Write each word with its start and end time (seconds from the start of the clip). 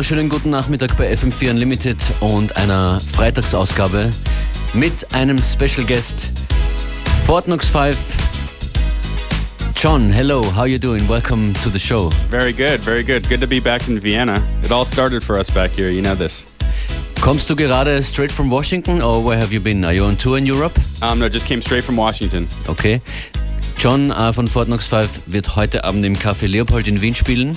wunderschönen 0.00 0.30
guten 0.30 0.48
Nachmittag 0.48 0.96
bei 0.96 1.12
FM4 1.12 1.50
Unlimited 1.50 1.98
und 2.20 2.56
einer 2.56 2.98
Freitagsausgabe 3.00 4.08
mit 4.72 5.12
einem 5.12 5.36
Special 5.42 5.86
Guest, 5.86 6.32
Fortnox 7.26 7.68
5. 7.68 7.98
John, 9.76 10.10
hello, 10.10 10.42
how 10.56 10.64
you 10.64 10.78
doing? 10.78 11.06
Welcome 11.06 11.52
to 11.62 11.68
the 11.68 11.78
show. 11.78 12.10
Very 12.30 12.50
good, 12.50 12.80
very 12.82 13.04
good. 13.04 13.28
Good 13.28 13.42
to 13.42 13.46
be 13.46 13.60
back 13.60 13.86
in 13.88 14.02
Vienna. 14.02 14.42
It 14.64 14.72
all 14.72 14.86
started 14.86 15.22
for 15.22 15.38
us 15.38 15.50
back 15.50 15.70
here, 15.72 15.90
you 15.90 16.00
know 16.00 16.14
this. 16.14 16.46
Kommst 17.20 17.50
du 17.50 17.54
gerade 17.54 18.02
straight 18.02 18.32
from 18.32 18.50
Washington 18.50 19.02
or 19.02 19.22
where 19.22 19.38
have 19.38 19.52
you 19.52 19.60
been? 19.60 19.84
Are 19.84 19.92
you 19.92 20.04
on 20.04 20.16
tour 20.16 20.38
in 20.38 20.46
Europe? 20.46 20.80
Um, 21.02 21.18
no, 21.18 21.28
just 21.28 21.44
came 21.44 21.60
straight 21.60 21.84
from 21.84 21.98
Washington. 21.98 22.48
Okay. 22.68 23.02
John 23.76 24.12
äh, 24.12 24.32
von 24.32 24.48
Fortnox 24.48 24.86
5 24.86 25.20
wird 25.26 25.56
heute 25.56 25.84
Abend 25.84 26.06
im 26.06 26.14
Café 26.14 26.46
Leopold 26.46 26.88
in 26.88 27.02
Wien 27.02 27.14
spielen. 27.14 27.54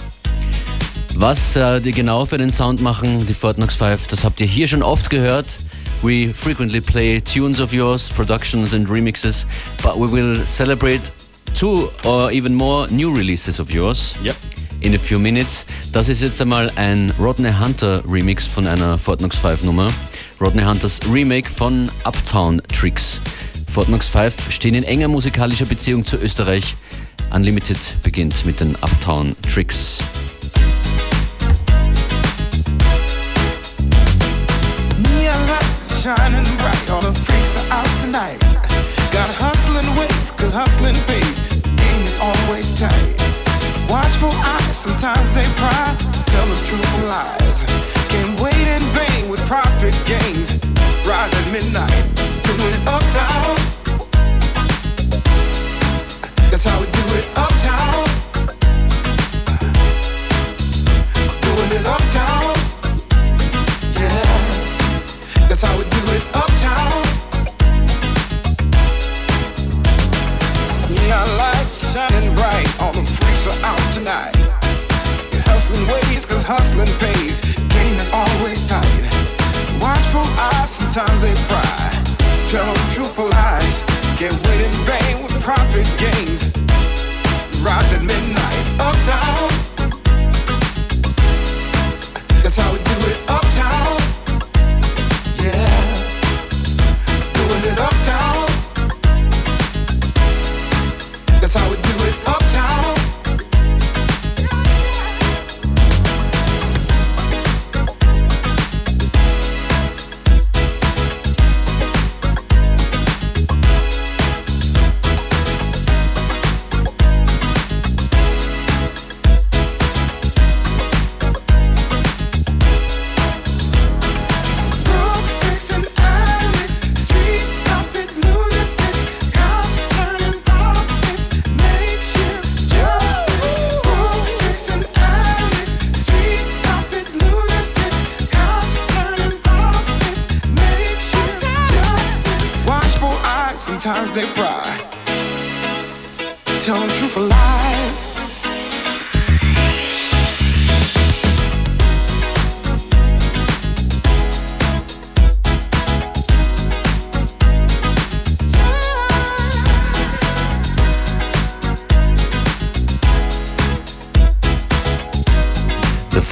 Was 1.16 1.56
äh, 1.56 1.80
die 1.80 1.92
genau 1.92 2.26
für 2.26 2.38
den 2.38 2.50
Sound 2.50 2.82
machen, 2.82 3.26
die 3.28 3.34
Fortnox 3.34 3.76
5, 3.76 4.08
das 4.08 4.24
habt 4.24 4.42
ihr 4.42 4.48
hier 4.48 4.68
schon 4.68 4.82
oft 4.82 5.10
gehört. 5.10 5.58
We 6.02 6.34
frequently 6.34 6.82
play 6.82 7.22
tunes 7.22 7.62
of 7.62 7.72
yours, 7.72 8.10
productions 8.10 8.74
and 8.74 8.90
remixes, 8.90 9.46
but 9.82 9.96
we 9.96 10.12
will 10.12 10.46
celebrate 10.46 11.12
two 11.54 11.90
or 12.04 12.32
even 12.32 12.54
more 12.54 12.88
new 12.92 13.14
releases 13.14 13.60
of 13.60 13.72
yours. 13.72 14.16
Yep. 14.24 14.36
In 14.82 14.96
a 14.96 15.00
few 15.00 15.18
minutes. 15.18 15.66
Das 15.94 16.10
ist 16.10 16.22
jetzt 16.22 16.42
einmal 16.42 16.70
ein 16.76 17.14
Rodney 17.18 17.54
Hunter 17.54 18.04
Remix 18.06 18.46
von 18.48 18.68
einer 18.68 18.98
Fortnox 18.98 19.38
5 19.38 19.64
Nummer. 19.64 19.90
Rodney 20.42 20.64
Hunters 20.64 21.00
Remake 21.10 21.50
von 21.50 21.90
Uptown 22.04 22.62
Tricks. 22.68 23.22
Fortnox 23.72 24.10
5 24.10 24.52
stehen 24.52 24.76
in 24.76 24.84
enger 24.84 25.08
musikalischer 25.08 25.66
Beziehung 25.66 26.06
zu 26.06 26.18
Österreich. 26.18 26.76
Unlimited 27.32 27.78
beginnt 28.02 28.46
mit 28.46 28.60
den 28.60 28.76
Uptown 28.76 29.36
Tricks. 29.42 30.00
Shining 36.04 36.44
bright. 36.58 36.90
All 36.90 37.00
the 37.00 37.14
freaks 37.16 37.56
are 37.56 37.80
out 37.80 37.92
tonight. 38.02 38.38
Got 39.16 39.30
hustling 39.40 39.88
ways, 39.96 40.32
cause 40.36 40.52
hustling 40.52 41.00
pays. 41.08 41.40
Game 41.80 42.04
is 42.04 42.20
always 42.20 42.76
tight. 42.76 43.16
Watchful 43.88 44.36
eyes, 44.44 44.76
sometimes 44.76 45.32
they 45.32 45.48
pry. 45.56 45.96
Tell 46.28 46.46
the 46.46 46.60
truth 46.68 46.94
and 47.00 47.08
lies. 47.08 47.64
Can't 48.12 48.36
wait 48.44 48.68
in 48.68 48.84
vain 48.92 49.30
with 49.30 49.40
profit 49.48 49.96
gains. 50.04 50.60
Rise 51.08 51.32
at 51.32 51.48
midnight, 51.56 52.04
doing 52.44 52.68
it 52.68 52.84
uptown. 52.84 53.56
That's 56.52 56.66
how 56.66 56.82
we 56.82 56.93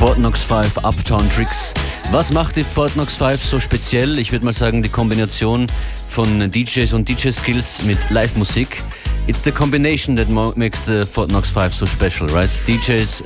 The 0.01 0.07
Fortnox 0.07 0.43
5 0.43 0.77
Uptown 0.83 1.29
Tricks. 1.29 1.75
Was 2.11 2.33
macht 2.33 2.55
die 2.55 2.63
Fortnox 2.63 3.17
5 3.17 3.43
so 3.43 3.59
speziell? 3.59 4.17
Ich 4.17 4.31
würde 4.31 4.43
mal 4.43 4.51
sagen, 4.51 4.81
die 4.81 4.89
Kombination 4.89 5.67
von 6.09 6.49
DJs 6.49 6.93
und 6.93 7.07
DJ-Skills 7.07 7.83
mit 7.83 8.09
Live-Musik. 8.09 8.81
It's 9.27 9.43
the 9.43 9.51
combination 9.51 10.15
that 10.15 10.27
makes 10.57 10.83
the 10.87 11.05
Fortnox 11.05 11.51
5 11.51 11.71
so 11.71 11.85
special, 11.85 12.27
right? 12.29 12.49
DJs 12.65 13.23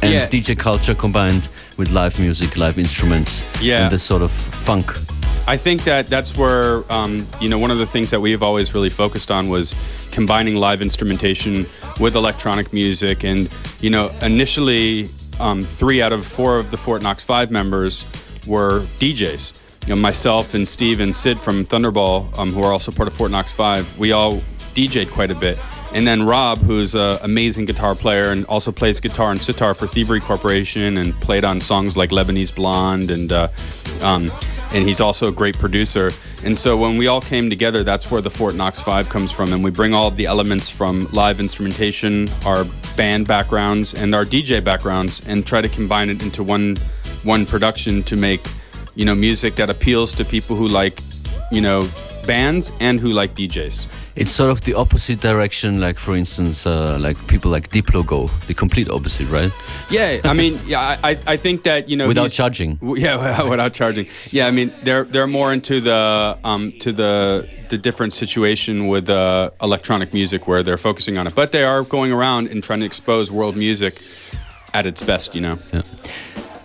and 0.00 0.12
Yeah. 0.14 0.26
DJ 0.26 0.56
culture 0.56 0.94
combined 0.94 1.50
with 1.76 1.90
live 1.90 2.18
music, 2.18 2.56
live 2.56 2.78
instruments, 2.80 3.42
Yeah. 3.60 3.82
and 3.82 3.90
this 3.90 4.02
sort 4.02 4.22
of 4.22 4.32
funk. 4.32 4.94
I 5.46 5.58
think 5.58 5.84
that 5.84 6.06
that's 6.08 6.34
where, 6.38 6.84
um, 6.90 7.26
you 7.38 7.50
know, 7.50 7.58
one 7.58 7.70
of 7.70 7.78
the 7.78 7.86
things 7.86 8.08
that 8.10 8.20
we've 8.22 8.42
always 8.42 8.72
really 8.72 8.90
focused 8.90 9.30
on 9.30 9.50
was 9.50 9.74
combining 10.10 10.54
live 10.56 10.80
instrumentation 10.80 11.66
with 12.00 12.14
electronic 12.14 12.72
music. 12.72 13.24
And, 13.24 13.50
you 13.82 13.90
know, 13.90 14.10
initially, 14.22 15.10
um, 15.40 15.62
three 15.62 16.02
out 16.02 16.12
of 16.12 16.26
four 16.26 16.56
of 16.56 16.70
the 16.70 16.76
Fort 16.76 17.02
Knox 17.02 17.24
5 17.24 17.50
members 17.50 18.06
were 18.46 18.86
DJs. 18.98 19.62
You 19.86 19.94
know, 19.94 20.00
myself 20.00 20.54
and 20.54 20.68
Steve 20.68 21.00
and 21.00 21.14
Sid 21.14 21.38
from 21.38 21.64
Thunderball, 21.64 22.36
um, 22.38 22.52
who 22.52 22.62
are 22.62 22.72
also 22.72 22.92
part 22.92 23.08
of 23.08 23.14
Fort 23.14 23.30
Knox 23.30 23.52
5, 23.52 23.98
we 23.98 24.12
all 24.12 24.42
DJ'd 24.74 25.10
quite 25.10 25.30
a 25.30 25.34
bit. 25.34 25.58
And 25.94 26.06
then 26.06 26.24
Rob, 26.24 26.58
who's 26.58 26.94
an 26.94 27.18
amazing 27.22 27.64
guitar 27.64 27.94
player 27.94 28.30
and 28.30 28.44
also 28.46 28.70
plays 28.70 29.00
guitar 29.00 29.30
and 29.30 29.40
sitar 29.40 29.72
for 29.72 29.86
Thievery 29.86 30.20
Corporation 30.20 30.98
and 30.98 31.14
played 31.20 31.44
on 31.44 31.60
songs 31.60 31.96
like 31.96 32.10
Lebanese 32.10 32.54
Blonde 32.54 33.10
and 33.10 33.32
uh, 33.32 33.48
um, 34.02 34.30
and 34.72 34.86
he's 34.86 35.00
also 35.00 35.28
a 35.28 35.32
great 35.32 35.58
producer. 35.58 36.10
And 36.44 36.56
so 36.56 36.76
when 36.76 36.98
we 36.98 37.06
all 37.06 37.20
came 37.20 37.48
together, 37.50 37.82
that's 37.82 38.10
where 38.10 38.20
the 38.20 38.30
Fort 38.30 38.54
Knox 38.54 38.80
Five 38.80 39.08
comes 39.08 39.32
from, 39.32 39.52
and 39.52 39.64
we 39.64 39.70
bring 39.70 39.94
all 39.94 40.10
the 40.10 40.26
elements 40.26 40.68
from 40.68 41.08
live 41.12 41.40
instrumentation, 41.40 42.28
our 42.44 42.64
band 42.96 43.26
backgrounds, 43.26 43.94
and 43.94 44.14
our 44.14 44.24
DJ 44.24 44.62
backgrounds, 44.62 45.22
and 45.26 45.46
try 45.46 45.60
to 45.60 45.68
combine 45.68 46.10
it 46.10 46.22
into 46.22 46.42
one 46.42 46.76
one 47.24 47.46
production 47.46 48.02
to 48.04 48.16
make 48.16 48.46
you 48.94 49.04
know 49.04 49.14
music 49.14 49.56
that 49.56 49.70
appeals 49.70 50.12
to 50.14 50.24
people 50.24 50.54
who 50.54 50.68
like 50.68 51.00
you 51.50 51.60
know 51.60 51.88
bands 52.26 52.70
and 52.78 53.00
who 53.00 53.08
like 53.08 53.34
DJs. 53.34 53.88
It's 54.18 54.32
sort 54.32 54.50
of 54.50 54.62
the 54.62 54.74
opposite 54.74 55.20
direction, 55.20 55.80
like 55.80 55.96
for 55.96 56.16
instance, 56.16 56.66
uh, 56.66 56.98
like 56.98 57.16
people 57.28 57.52
like 57.52 57.68
Diplo 57.70 58.04
go, 58.04 58.28
the 58.48 58.54
complete 58.54 58.90
opposite, 58.90 59.28
right? 59.28 59.52
Yeah, 59.90 60.18
I 60.24 60.32
mean, 60.32 60.60
yeah, 60.66 60.98
I, 61.04 61.16
I 61.24 61.36
think 61.36 61.62
that 61.62 61.88
you 61.88 61.96
know 61.96 62.08
Without 62.08 62.30
charging. 62.30 62.80
Yeah, 62.98 63.44
without, 63.44 63.74
charging. 63.74 64.08
Yeah, 64.32 64.48
I 64.48 64.50
mean 64.50 64.72
they're 64.82 65.04
they're 65.04 65.28
more 65.28 65.52
into 65.52 65.80
the 65.80 66.36
um 66.42 66.72
to 66.80 66.90
the 66.92 67.48
the 67.68 67.78
different 67.78 68.12
situation 68.12 68.88
with 68.88 69.08
uh, 69.08 69.50
electronic 69.62 70.12
music 70.12 70.48
where 70.48 70.64
they're 70.64 70.78
focusing 70.78 71.16
on 71.16 71.28
it, 71.28 71.34
but 71.36 71.52
they 71.52 71.62
are 71.62 71.84
going 71.84 72.10
around 72.10 72.48
and 72.48 72.64
trying 72.64 72.80
to 72.80 72.86
expose 72.86 73.30
world 73.30 73.56
music 73.56 74.02
at 74.74 74.84
its 74.84 75.00
best. 75.00 75.34
You 75.36 75.42
know. 75.42 75.56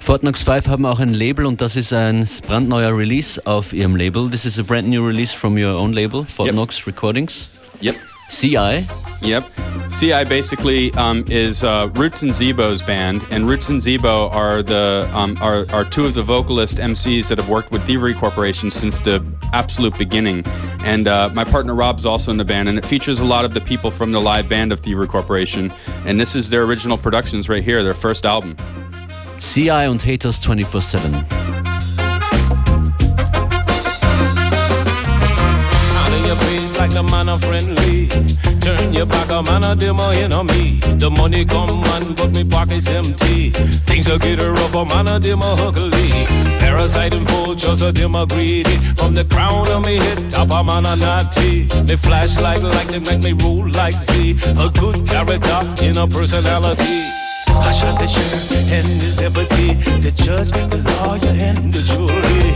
Fort 0.04 0.20
Knox 0.20 0.44
5 0.44 0.68
haben 0.68 0.86
auch 0.86 1.00
ein 1.00 1.14
Label 1.14 1.46
und 1.46 1.62
das 1.62 1.78
ist 1.78 1.94
ein 1.94 2.28
brandneuer 2.46 2.94
Release 2.96 3.42
auf 3.48 3.72
ihrem 3.72 3.96
Label. 3.96 4.30
This 4.30 4.44
is 4.44 4.60
a 4.60 4.64
brand 4.64 4.86
new 4.86 5.02
release 5.02 5.32
from 5.34 5.56
your 5.56 5.78
own 5.78 5.94
label, 5.94 6.26
Fort 6.26 6.52
Knox 6.52 6.86
Recordings. 6.86 7.58
Yep. 7.80 7.96
CI? 8.30 8.86
Yep. 9.22 9.46
CI 9.90 10.26
basically 10.26 10.92
um, 10.96 11.24
is 11.30 11.64
uh, 11.64 11.88
Rootz 11.94 12.22
and 12.22 12.32
Zeebo's 12.34 12.82
band, 12.82 13.26
and 13.32 13.48
Roots 13.48 13.70
and 13.70 13.80
Zebo 13.80 14.30
are 14.34 14.62
the 14.62 15.10
um, 15.14 15.38
are, 15.40 15.64
are 15.72 15.86
two 15.86 16.06
of 16.06 16.14
the 16.14 16.22
vocalist 16.24 16.80
MCs 16.80 17.30
that 17.30 17.38
have 17.38 17.48
worked 17.48 17.72
with 17.72 17.82
Thievery 17.86 18.14
Corporation 18.14 18.70
since 18.70 19.00
the 19.00 19.26
absolute 19.54 19.98
beginning. 19.98 20.44
And 20.84 21.08
uh, 21.08 21.30
my 21.34 21.46
partner 21.46 21.76
Rob's 21.76 22.06
also 22.06 22.30
in 22.30 22.36
the 22.36 22.44
band, 22.44 22.68
and 22.68 22.78
it 22.78 22.84
features 22.84 23.20
a 23.20 23.26
lot 23.26 23.46
of 23.46 23.54
the 23.54 23.62
people 23.62 23.90
from 23.90 24.12
the 24.12 24.20
live 24.20 24.50
band 24.50 24.74
of 24.74 24.82
Thievery 24.82 25.08
Corporation. 25.08 25.72
And 26.06 26.20
this 26.20 26.36
is 26.36 26.50
their 26.50 26.64
original 26.64 26.98
productions 26.98 27.48
right 27.48 27.64
here, 27.64 27.84
their 27.84 27.94
first 27.94 28.26
album. 28.26 28.58
CI 29.44 29.88
und 29.90 30.06
Haters 30.06 30.42
24-7. 30.42 31.00
like 36.80 36.92
the 36.92 37.04
man 37.04 37.30
of 37.30 37.42
friendly. 37.44 38.08
Turn 38.60 38.94
your 38.94 39.06
back, 39.06 39.30
a 39.32 39.42
man 39.42 39.64
a 39.64 39.76
demo 39.76 40.10
enemy. 40.10 40.80
The 41.00 41.10
money 41.10 41.46
come 41.46 41.82
man, 41.82 42.14
but 42.14 42.32
me 42.32 42.44
pockets 42.44 42.90
empty. 42.90 43.52
Things 43.88 44.10
are 44.10 44.18
getting 44.18 44.52
rough, 44.52 44.76
a 44.76 44.84
man 44.84 45.08
a 45.08 45.20
demo 45.20 45.46
ugly. 45.60 46.10
Parasite 46.60 47.14
and 47.14 47.28
vultures 47.30 47.82
a 47.82 47.92
demo 47.92 48.26
greedy. 48.26 48.78
From 48.98 49.14
the 49.14 49.24
crown 49.26 49.70
of 49.70 49.86
me 49.86 49.96
head, 49.96 50.32
top 50.32 50.52
a 50.52 50.64
man 50.64 50.86
a 50.86 50.96
naughty. 50.98 51.64
They 51.88 51.96
flash 51.96 52.40
like 52.40 52.62
lightning, 52.62 53.04
make 53.04 53.24
me 53.24 53.32
rule 53.32 53.70
like 53.72 53.94
sea. 53.94 54.32
A 54.58 54.70
good 54.70 55.08
character 55.08 55.60
in 55.86 55.98
a 55.98 56.08
personality. 56.08 57.23
I 57.62 57.72
shot 57.72 58.00
the 58.00 58.08
sheriff 58.08 58.52
and 58.72 58.88
his 59.02 59.18
deputy, 59.18 59.74
the 60.02 60.12
judge, 60.12 60.52
the 60.70 60.78
lawyer, 60.90 61.36
and 61.40 61.74
the 61.74 61.82
jury. 61.82 62.54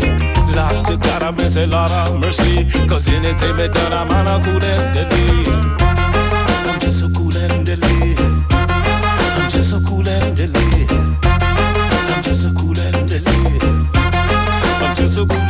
Lord 0.56 0.86
to 0.88 0.98
God, 0.98 1.24
I 1.24 1.32
been 1.32 1.50
say, 1.50 1.66
Lord 1.66 1.90
have 1.90 2.16
mercy. 2.20 2.66
Cause 2.88 3.08
anything 3.10 3.56
me 3.56 3.68
done, 3.68 3.94
I'm 3.94 4.08
a. 4.10 4.28
I'm 6.70 6.80
just 6.80 7.00
so 7.00 7.10
cool 7.10 7.36
and 7.36 7.66
deadly. 7.66 8.16
I'm 8.16 9.50
just 9.52 9.70
so 9.70 9.80
cool. 9.82 10.08
I'm 10.08 10.36
just 12.24 12.44
so 12.44 12.52
cool. 12.54 12.76
I'm 14.82 14.96
just 14.96 15.14
so 15.14 15.26
cool 15.26 15.47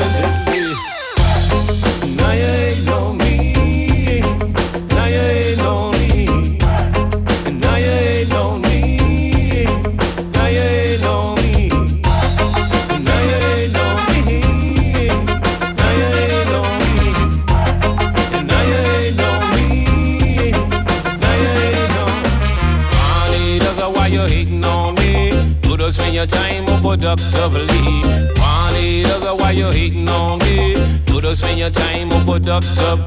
productively. 26.87 28.01
Funny, 28.39 29.03
that's 29.03 29.23
why 29.41 29.51
you 29.51 29.65
hating 29.65 30.07
on 30.07 30.39
me. 30.39 30.73
Could 31.07 31.25
have 31.25 31.37
spent 31.37 31.59
your 31.59 31.69
time 31.69 32.07
more 32.07 32.23
productive. 32.23 32.99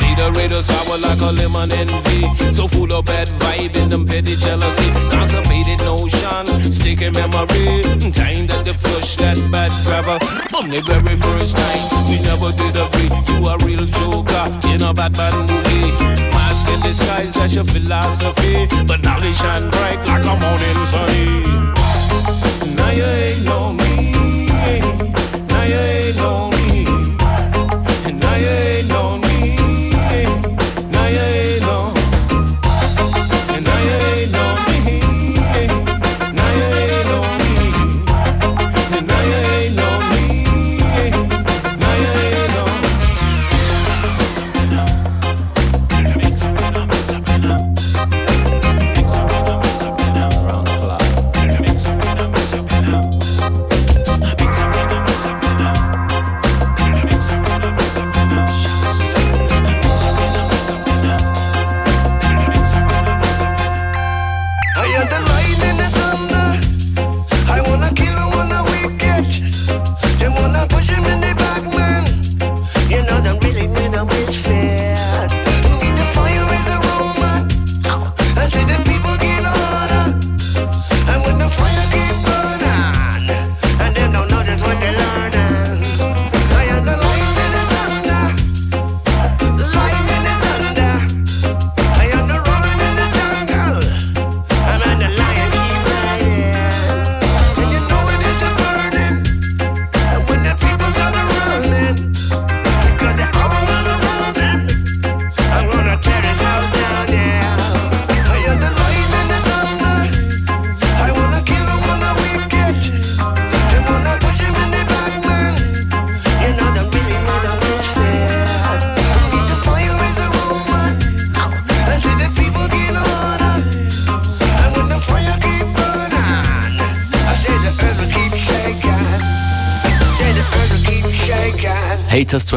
Need 0.00 0.18
a 0.20 0.30
radar 0.36 0.60
sour 0.60 0.98
like 0.98 1.20
a 1.20 1.32
lemon 1.32 1.72
envy. 1.72 2.52
So 2.52 2.68
full 2.68 2.92
of 2.92 3.06
bad 3.06 3.28
vibe 3.40 3.76
and 3.80 3.90
them 3.90 4.04
petty 4.04 4.34
jealousy. 4.34 4.90
Constipated 5.08 5.80
notion, 5.88 6.44
sticky 6.70 7.10
memory. 7.10 7.80
Time 8.12 8.46
that 8.46 8.62
they 8.66 8.76
flush 8.76 9.16
that 9.16 9.38
bad 9.50 9.72
gravel. 9.86 10.18
From 10.52 10.68
the 10.68 10.82
very 10.82 11.16
first 11.16 11.56
night, 11.56 11.82
we 12.10 12.20
never 12.20 12.52
did 12.52 12.76
agree. 12.76 13.08
You 13.32 13.40
a 13.48 13.56
real 13.64 13.86
joker 13.98 14.44
in 14.68 14.82
a 14.82 14.92
bad 14.92 15.12
bad 15.16 15.32
movie. 15.48 15.92
Mask 16.36 16.68
in 16.74 16.80
disguise, 16.82 17.32
that's 17.32 17.54
your 17.54 17.64
philosophy. 17.64 18.68
But 18.86 19.00
now 19.00 19.18
they 19.18 19.32
shine 19.32 19.70
bright 19.70 19.98
like 20.06 20.24
a 20.24 20.36
morning 20.36 20.86
sunny. 20.92 21.68
Now 22.88 22.94
you 22.94 23.04
ain't 23.04 23.44
me. 23.72 24.46
Now 25.48 25.62
you 25.64 25.74
ain't 25.74 26.16
no 26.16 26.57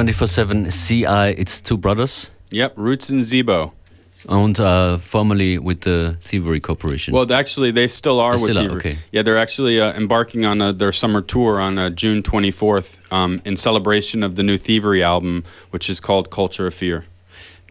24 0.02 0.28
7 0.28 0.72
CI, 0.72 1.06
it's 1.38 1.62
two 1.62 1.78
brothers. 1.78 2.32
Yep, 2.50 2.76
Rootz 2.76 3.12
and 3.12 3.22
Zeebo. 3.22 3.72
Owned 4.28 4.60
uh, 4.60 4.98
formerly 4.98 5.60
with 5.60 5.82
the 5.82 6.18
Thievery 6.22 6.60
Corporation. 6.60 7.14
Well, 7.14 7.32
actually, 7.32 7.70
they 7.70 7.88
still 7.88 8.20
are 8.20 8.36
they 8.36 8.42
with 8.42 8.52
still 8.52 8.72
are, 8.72 8.78
okay. 8.78 8.98
Yeah, 9.12 9.22
they're 9.22 9.38
actually 9.38 9.80
uh, 9.80 9.94
embarking 9.94 10.44
on 10.44 10.60
a, 10.60 10.74
their 10.74 10.92
summer 10.92 11.22
tour 11.22 11.60
on 11.60 11.78
uh, 11.78 11.92
June 11.92 12.24
24th 12.24 12.98
um, 13.14 13.44
in 13.46 13.56
celebration 13.56 14.24
of 14.24 14.38
the 14.38 14.42
new 14.42 14.58
Thievery 14.58 15.04
album, 15.04 15.44
which 15.70 15.88
is 15.88 16.00
called 16.00 16.32
Culture 16.32 16.66
of 16.66 16.74
Fear. 16.74 17.06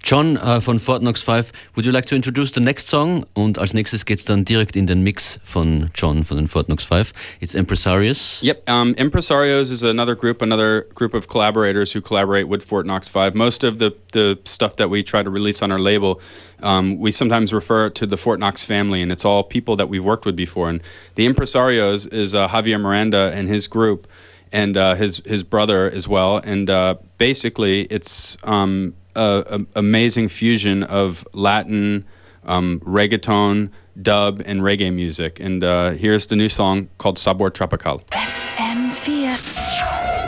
John 0.03 0.37
uh, 0.39 0.61
von 0.61 0.79
Fort 0.79 1.03
Knox 1.03 1.23
5, 1.23 1.53
would 1.77 1.85
you 1.85 1.93
like 1.93 2.07
to 2.07 2.17
introduce 2.17 2.53
the 2.53 2.61
next 2.61 2.89
song? 2.89 3.25
Und 3.35 3.59
als 3.59 3.75
nächstes 3.75 4.05
geht's 4.05 4.25
dann 4.25 4.45
direkt 4.45 4.77
in 4.77 4.87
den 4.87 5.03
Mix 5.03 5.39
von 5.45 5.91
John 5.95 6.25
von 6.25 6.37
den 6.37 6.49
Fort 6.49 6.67
Knox 6.67 6.85
5. 6.85 7.13
It's 7.41 7.55
Empresarios. 7.55 8.43
Yep. 8.43 8.69
Um, 8.69 8.95
Empresarios 8.95 9.71
is 9.71 9.85
another 9.85 10.15
group, 10.15 10.43
another 10.43 10.87
group 10.95 11.15
of 11.15 11.29
collaborators 11.29 11.93
who 11.93 12.01
collaborate 12.01 12.49
with 12.49 12.65
Fort 12.65 12.87
Knox 12.87 13.09
5. 13.09 13.35
Most 13.35 13.63
of 13.63 13.79
the, 13.79 13.95
the 14.13 14.39
stuff 14.45 14.77
that 14.77 14.89
we 14.89 15.03
try 15.03 15.23
to 15.23 15.31
release 15.31 15.63
on 15.63 15.71
our 15.71 15.79
label, 15.79 16.21
um, 16.63 16.99
we 16.99 17.13
sometimes 17.13 17.53
refer 17.53 17.91
to 17.91 18.07
the 18.07 18.17
Fort 18.17 18.41
Knox 18.41 18.65
family, 18.65 19.03
and 19.03 19.13
it's 19.13 19.25
all 19.25 19.43
people 19.43 19.77
that 19.77 19.89
we've 19.89 20.05
worked 20.05 20.25
with 20.25 20.37
before. 20.37 20.69
And 20.69 20.83
the 21.15 21.27
Empresarios 21.27 22.13
is 22.13 22.35
uh, 22.35 22.49
Javier 22.49 22.81
Miranda 22.81 23.33
and 23.35 23.49
his 23.49 23.69
group, 23.69 24.07
and 24.53 24.77
uh, 24.77 24.95
his 24.95 25.23
his 25.25 25.45
brother 25.45 25.91
as 25.91 26.09
well. 26.09 26.39
And 26.39 26.69
uh, 26.69 26.97
basically, 27.19 27.83
it's 27.83 28.37
um, 28.43 28.95
a, 29.15 29.45
a 29.75 29.79
amazing 29.79 30.29
fusion 30.29 30.83
of 30.83 31.27
Latin, 31.33 32.05
um, 32.45 32.81
reggaeton, 32.81 33.71
dub, 34.01 34.43
and 34.45 34.61
reggae 34.61 34.93
music. 34.93 35.41
And 35.41 35.63
uh, 35.63 35.91
here's 35.91 36.27
the 36.27 36.37
new 36.37 36.49
song 36.49 36.89
called 36.99 37.19
Sabor 37.19 37.51
Tropical. 37.51 38.03
M4 38.11 39.37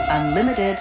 Unlimited. 0.09 0.79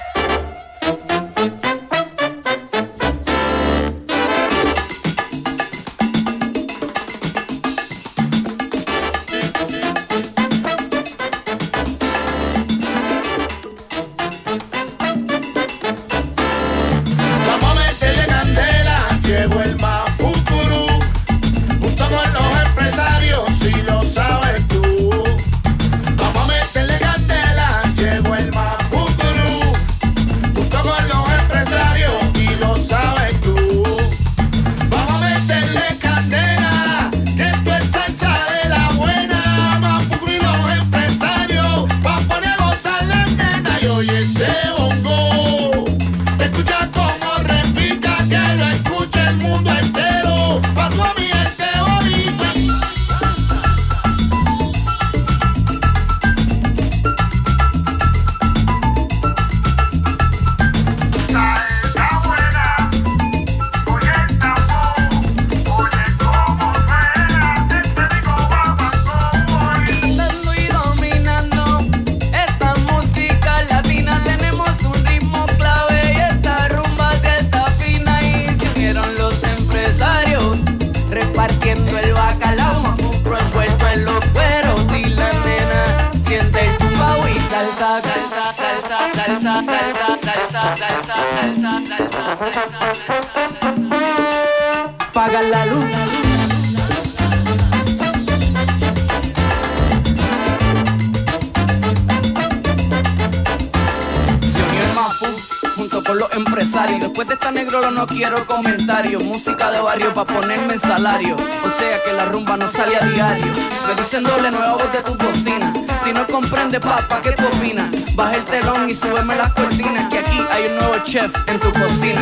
con 106.12 106.18
los 106.18 106.32
empresarios. 106.32 107.00
Después 107.00 107.26
de 107.26 107.34
esta 107.34 107.50
negrola 107.50 107.90
no 107.90 108.06
quiero 108.06 108.46
comentarios. 108.46 109.22
Música 109.22 109.70
de 109.70 109.80
barrio 109.80 110.12
para 110.12 110.26
ponerme 110.26 110.74
en 110.74 110.80
salario. 110.80 111.36
O 111.36 111.78
sea 111.78 112.02
que 112.04 112.12
la 112.12 112.26
rumba 112.26 112.56
no 112.58 112.70
sale 112.70 112.96
a 112.96 113.06
diario. 113.06 113.52
Me 113.88 113.94
dicen 113.94 114.22
doble 114.22 114.50
de 114.50 115.02
tus 115.02 115.16
bocinas. 115.16 115.74
Si 116.04 116.12
no 116.12 116.26
comprende, 116.26 116.80
papá, 116.80 117.22
¿qué 117.22 117.32
tú 117.32 117.44
opinas? 117.46 117.86
Baja 118.14 118.36
el 118.36 118.44
telón 118.44 118.90
y 118.90 118.94
súbeme 118.94 119.36
las 119.36 119.52
cortinas. 119.54 120.10
Que 120.10 120.18
aquí 120.18 120.38
hay 120.50 120.66
un 120.66 120.76
nuevo 120.76 120.98
chef 121.04 121.32
en 121.46 121.58
tu 121.58 121.72
cocina. 121.72 122.20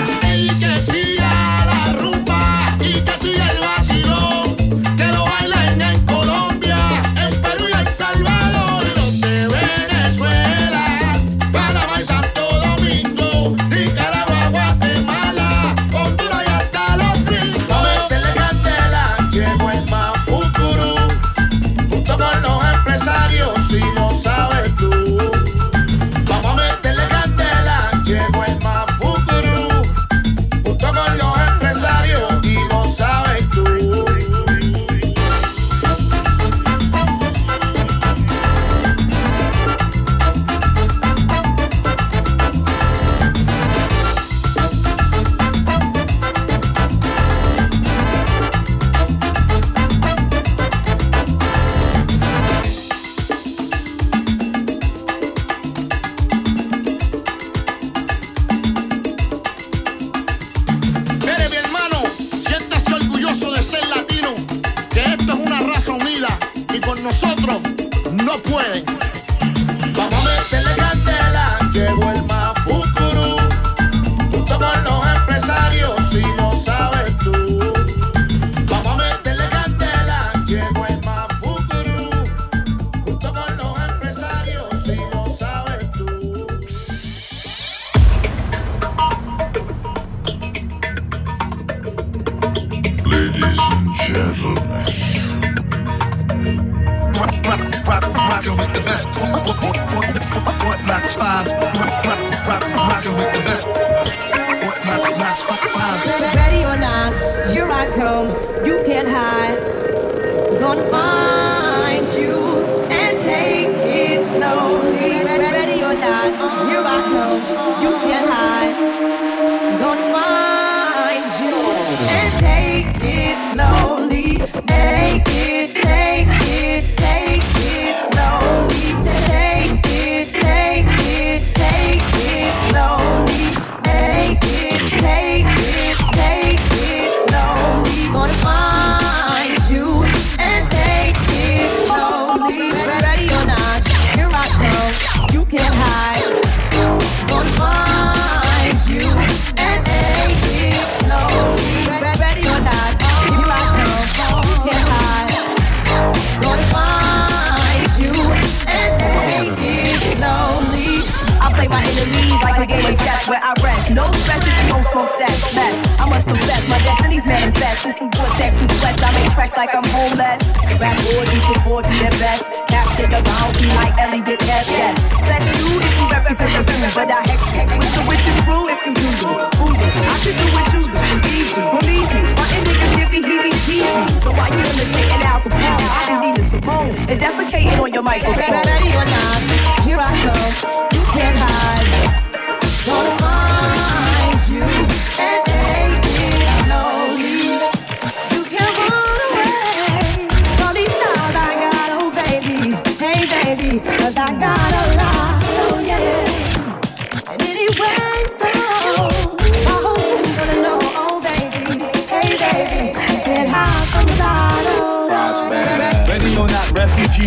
So 184.23 184.31
why 184.33 184.49
you 184.49 184.59
imitating 184.59 185.23
Al 185.25 185.41
Capone? 185.41 185.77
I 185.79 186.07
be 186.09 186.27
needing 186.27 186.45
Simone 186.45 186.97
and 187.09 187.21
defecating 187.21 187.79
on 187.81 187.93
your 187.93 188.03
microphone. 188.03 188.37
Ready 188.39 188.89
or 188.97 189.05
not, 189.05 189.41
here 189.85 189.99
I 190.01 190.13
come. 190.23 190.89
You 190.93 191.03
can't 191.13 191.37
hide. 191.37 192.89
Wanna 192.89 193.19
find 193.19 193.40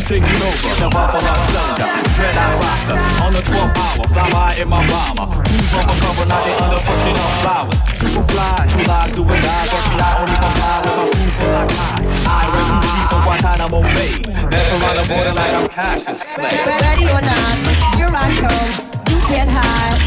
taking 0.04 0.36
over 0.44 0.76
the 0.76 0.90
buffalo 0.92 1.34
thunder. 1.56 1.88
Dread 2.16 2.36
I 2.36 2.60
roster 2.60 3.00
on 3.24 3.32
the 3.32 3.40
12th 3.40 3.78
hour. 3.80 4.04
Fly 4.12 4.30
by 4.32 4.56
in 4.60 4.68
my 4.68 4.84
bomber. 4.88 5.32
Who's 5.48 5.74
on 5.74 5.88
my 5.88 5.96
cover? 5.96 6.26
Now 6.28 6.44
they 6.44 6.56
under 6.60 6.82
pushing 6.84 7.16
on 7.16 7.32
flowers. 7.40 7.80
Super 7.96 8.24
fly, 8.28 8.68
true 8.68 8.84
July 8.84 9.08
doing 9.16 9.42
die. 9.42 9.68
Don't 9.72 9.88
fly 9.96 10.12
only 10.20 10.38
my 10.44 10.52
fly 10.60 10.76
with 10.84 10.96
my 11.00 11.08
food 11.08 11.32
for 11.40 11.50
like 11.56 11.72
high. 11.72 12.04
I 12.28 12.44
raise 12.52 12.68
you 12.68 12.80
deep 12.84 13.14
on 13.16 13.22
Guantanamo 13.24 13.80
Bay. 13.96 14.12
That's 14.52 14.70
around 14.76 14.96
the 15.00 15.06
border 15.08 15.34
like 15.34 15.54
I'm 15.56 15.68
Cassius 15.72 16.24
Clay. 16.36 16.52
Ready 16.52 17.06
or 17.08 17.22
not, 17.24 17.56
here 17.96 18.12
I 18.12 18.28
come. 18.44 18.72
You 19.08 19.20
can't 19.32 19.50
hide. 19.50 20.04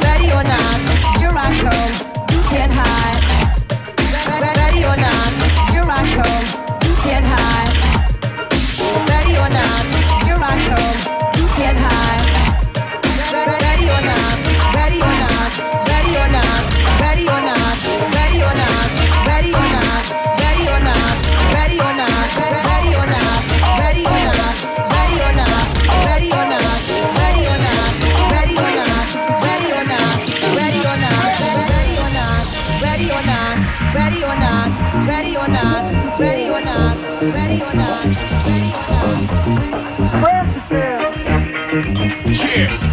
Ready 0.00 0.28
or 0.32 0.44
not, 0.48 0.80
here 1.20 1.34
I 1.36 1.50
come. 1.60 1.92
You 2.32 2.40
can't 2.48 2.72
hide. 2.72 3.20
Ready 4.40 4.84
or 4.84 4.96
not. 4.96 5.51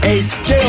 Escape. 0.03 0.68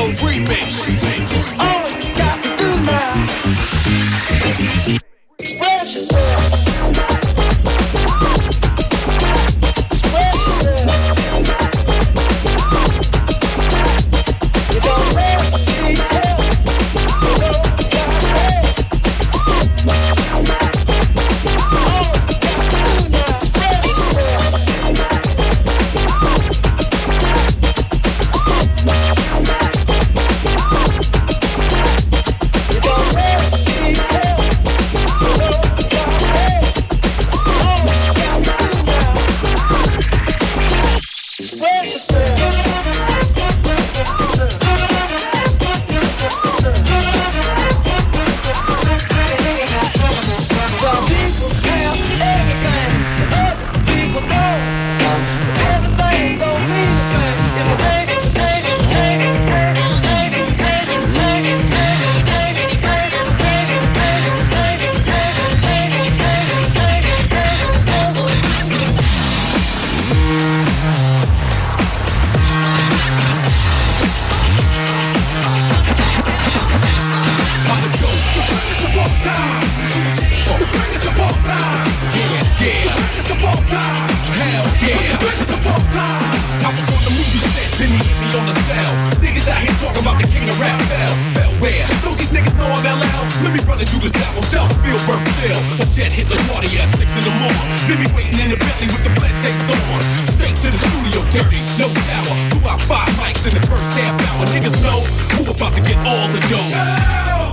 All 106.20 106.28
the 106.28 106.42
dough. 106.52 106.68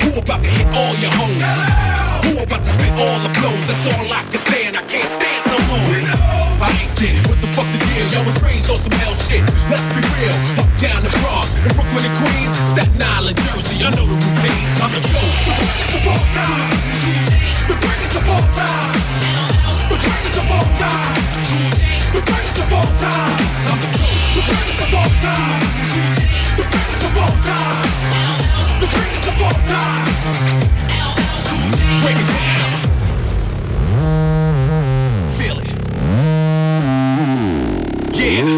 Who 0.03 0.19
about 0.19 0.43
to 0.43 0.49
hit 0.51 0.67
all 0.75 0.93
your 0.99 1.13
homes. 1.15 1.39
Who 2.27 2.35
about 2.43 2.59
to 2.59 2.71
spit 2.75 2.91
all 2.99 3.19
the 3.23 3.31
blows. 3.39 3.63
That's 3.63 3.85
all 3.95 4.07
I 4.11 4.21
can 4.27 4.41
stand, 4.43 4.75
I 4.75 4.83
can't 4.91 5.07
stand 5.07 5.43
no 5.47 5.57
more. 5.71 5.87
I 6.59 6.69
ain't 6.75 6.91
dead, 6.99 7.15
what 7.31 7.39
the 7.39 7.47
fuck 7.55 7.67
the 7.71 7.79
deal? 7.79 8.07
Yo, 8.11 8.19
was 8.27 8.35
raised 8.43 8.67
on 8.67 8.75
some 8.75 8.91
hell 8.99 9.15
shit. 9.15 9.43
Let's 9.71 9.87
be 9.95 10.03
real. 10.03 10.35
Up 10.59 10.67
down 10.83 10.99
the 10.99 11.13
Bronx, 11.23 11.55
in 11.63 11.71
Brooklyn 11.79 12.03
and 12.11 12.15
Queens, 12.19 12.55
Staten 12.75 12.99
Island, 12.99 13.39
Jersey. 13.47 13.87
I 13.87 13.89
know 13.95 14.03
the 14.03 14.19
routine. 14.19 14.67
I'm 14.83 14.91
the 14.91 15.01
GOAT. 15.15 15.31
The 15.47 15.55
greatest 15.63 15.95
of 15.95 16.11
all 16.11 16.25
time. 16.35 16.67
The 17.71 17.77
greatest 17.79 18.15
of 18.19 18.27
all 18.27 18.47
time. 18.51 18.95
The 19.87 19.95
greatest 19.95 20.37
of 20.43 20.51
all 20.51 20.67
time. 20.75 21.15
The 22.11 22.21
greatest 22.27 22.59
of 22.59 22.73
all 22.75 22.91
time. 22.99 23.31
I'm 23.71 23.79
the 23.79 23.89
GOAT. 23.95 24.19
The 24.35 24.43
greatest 24.43 24.81
of 24.83 24.91
all 24.91 25.11
time. 25.23 25.61
The 26.59 26.65
greatest 26.67 27.03
of 27.07 27.15
all 27.15 27.35
time. 27.47 28.36
Yeah. 38.27 38.56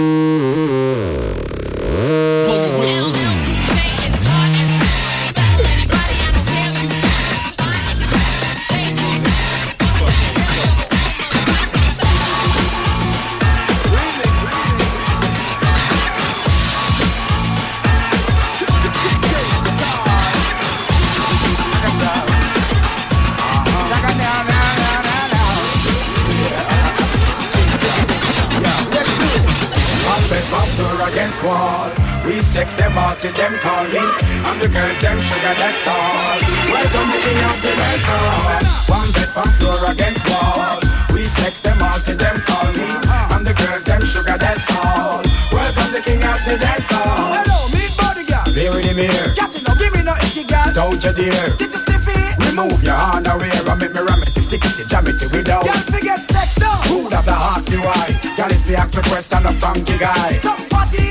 Girl, 58.39 58.47
it's 58.55 58.69
me 58.69 58.75
ask 58.75 58.95
me 58.95 59.03
question 59.03 59.43
a 59.43 59.51
funky 59.59 59.99
guy. 59.99 60.39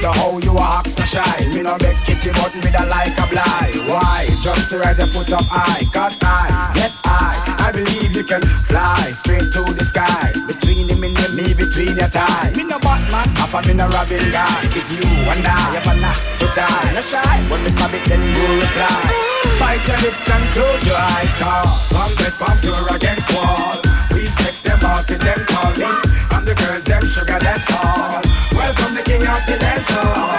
So 0.01 0.09
how 0.17 0.41
you 0.41 0.57
a 0.57 0.81
act 0.81 0.97
so 0.97 1.05
shy? 1.05 1.45
Me 1.53 1.61
no 1.61 1.77
make 1.77 2.01
kitty 2.09 2.33
but 2.33 2.57
me 2.57 2.73
da 2.73 2.89
like 2.89 3.13
a 3.21 3.25
blind. 3.29 3.85
Why? 3.85 4.25
Just 4.41 4.73
to 4.73 4.81
raise 4.81 4.97
your 4.97 5.13
foot 5.13 5.37
up 5.37 5.45
high. 5.45 5.85
Cause 5.93 6.17
I, 6.25 6.73
yes 6.81 6.97
I, 7.05 7.69
I 7.69 7.73
believe 7.77 8.17
you 8.17 8.25
can 8.25 8.41
fly 8.65 9.13
straight 9.13 9.45
to 9.45 9.61
the 9.77 9.85
sky. 9.85 10.33
Between 10.49 10.89
him 10.89 11.05
and 11.05 11.37
me, 11.37 11.53
between 11.53 12.01
your 12.01 12.09
thighs. 12.09 12.57
Me 12.57 12.65
no 12.65 12.81
Batman. 12.81 13.29
Half 13.37 13.53
a 13.53 13.61
me 13.69 13.77
no 13.77 13.93
Robin 13.93 14.25
guy. 14.33 14.49
If 14.73 14.89
you 14.89 15.05
and 15.29 15.45
I 15.45 15.77
have 15.77 15.85
a 15.85 16.01
knot 16.01 16.17
to 16.41 16.49
tie. 16.57 16.97
No 16.97 17.05
shy. 17.05 17.45
When 17.53 17.61
me 17.61 17.69
stab 17.77 17.93
it 17.93 18.09
then 18.09 18.25
you 18.25 18.47
reply. 18.57 19.05
Bite 19.61 19.85
your 19.85 20.01
lips 20.01 20.25
and 20.33 20.45
close 20.57 20.81
your 20.81 20.97
eyes. 20.97 21.33
Cause 21.37 21.93
one 21.93 22.15
bed 22.17 22.33
from 22.33 22.57
floor 22.65 22.97
against 22.97 23.29
wall. 23.37 23.77
We 24.17 24.25
sex 24.41 24.65
them 24.65 24.81
out 24.81 25.05
till 25.05 25.21
them 25.21 25.45
call 25.45 26.08
them 27.41 27.45
sugar 27.45 27.45
that's 27.45 27.73
all. 27.73 28.23
Welcome 28.53 28.95
the 28.95 29.03
king 29.03 29.23
of 29.23 29.47
the 29.47 29.59
dance 29.59 29.91
hall. 29.91 30.38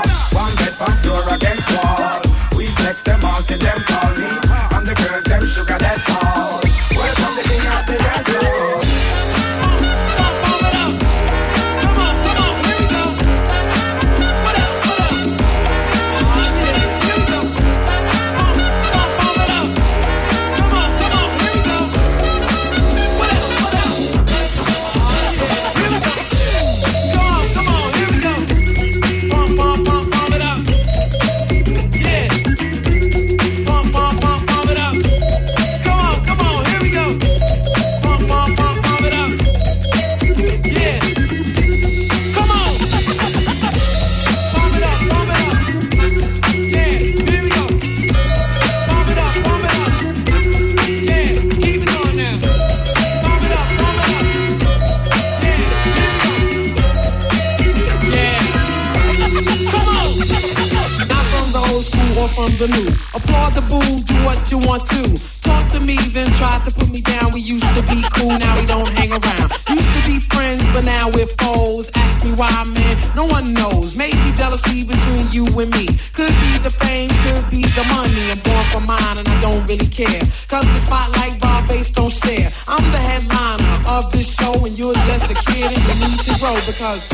the 62.60 62.68
new. 62.76 62.92
Applaud 63.16 63.56
the 63.56 63.64
boo, 63.72 63.80
do 64.04 64.16
what 64.28 64.36
you 64.52 64.60
want 64.60 64.84
to. 64.92 65.16
Talk 65.40 65.64
to 65.72 65.80
me, 65.80 65.96
then 66.12 66.28
try 66.36 66.60
to 66.68 66.72
put 66.76 66.92
me 66.92 67.00
down. 67.00 67.32
We 67.32 67.40
used 67.40 67.64
to 67.72 67.84
be 67.88 68.04
cool, 68.20 68.36
now 68.36 68.52
we 68.60 68.68
don't 68.68 68.88
hang 69.00 69.16
around. 69.16 69.48
Used 69.72 69.92
to 69.96 70.02
be 70.04 70.20
friends, 70.20 70.68
but 70.76 70.84
now 70.84 71.08
we're 71.08 71.32
foes. 71.40 71.88
Ask 71.96 72.28
me 72.28 72.36
why, 72.36 72.52
man, 72.76 72.96
no 73.16 73.24
one 73.24 73.56
knows. 73.56 73.96
Maybe 73.96 74.36
jealousy 74.36 74.84
between 74.84 75.32
you 75.32 75.48
and 75.56 75.72
me. 75.72 75.88
Could 76.12 76.36
be 76.44 76.52
the 76.60 76.68
fame, 76.68 77.08
could 77.24 77.48
be 77.48 77.64
the 77.64 77.86
money. 77.96 78.28
I'm 78.28 78.44
born 78.44 78.66
for 78.76 78.84
mine, 78.84 79.24
and 79.24 79.28
I 79.28 79.40
don't 79.40 79.64
really 79.64 79.88
care. 79.88 80.20
Cause 80.52 80.68
the 80.68 80.80
spotlight 80.84 81.40
bar 81.40 81.64
face 81.64 81.96
don't 81.96 82.12
share. 82.12 82.52
I'm 82.68 82.84
the 82.92 83.00
headliner 83.00 83.72
of 83.88 84.12
this 84.12 84.36
show, 84.36 84.52
and 84.68 84.76
you're 84.76 85.00
just 85.08 85.32
a 85.32 85.38
kid, 85.48 85.72
and 85.72 85.80
you 85.80 85.96
need 86.12 86.20
to 86.28 86.36
grow 86.44 86.60
because. 86.68 87.08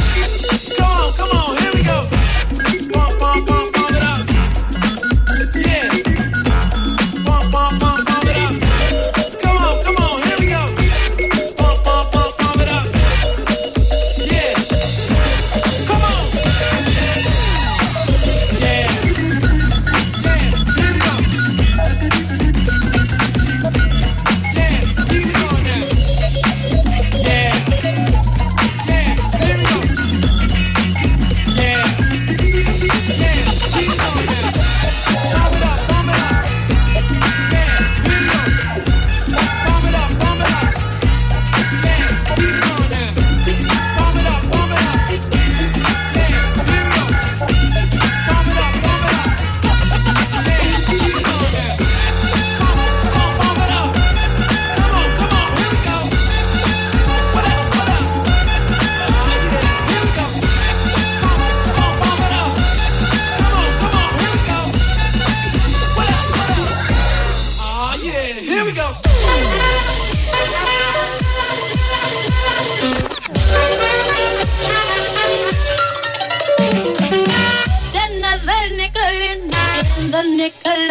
Come 0.74 0.90
on, 0.90 1.14
come 1.14 1.32
on, 1.38 1.54
here 1.62 1.74
we 1.78 1.86
go. 1.86 2.02
Bump, 2.90 3.14
bump, 3.22 3.46
bump, 3.46 3.70
bump 3.78 3.94
it 3.94 4.02
up. 4.02 4.35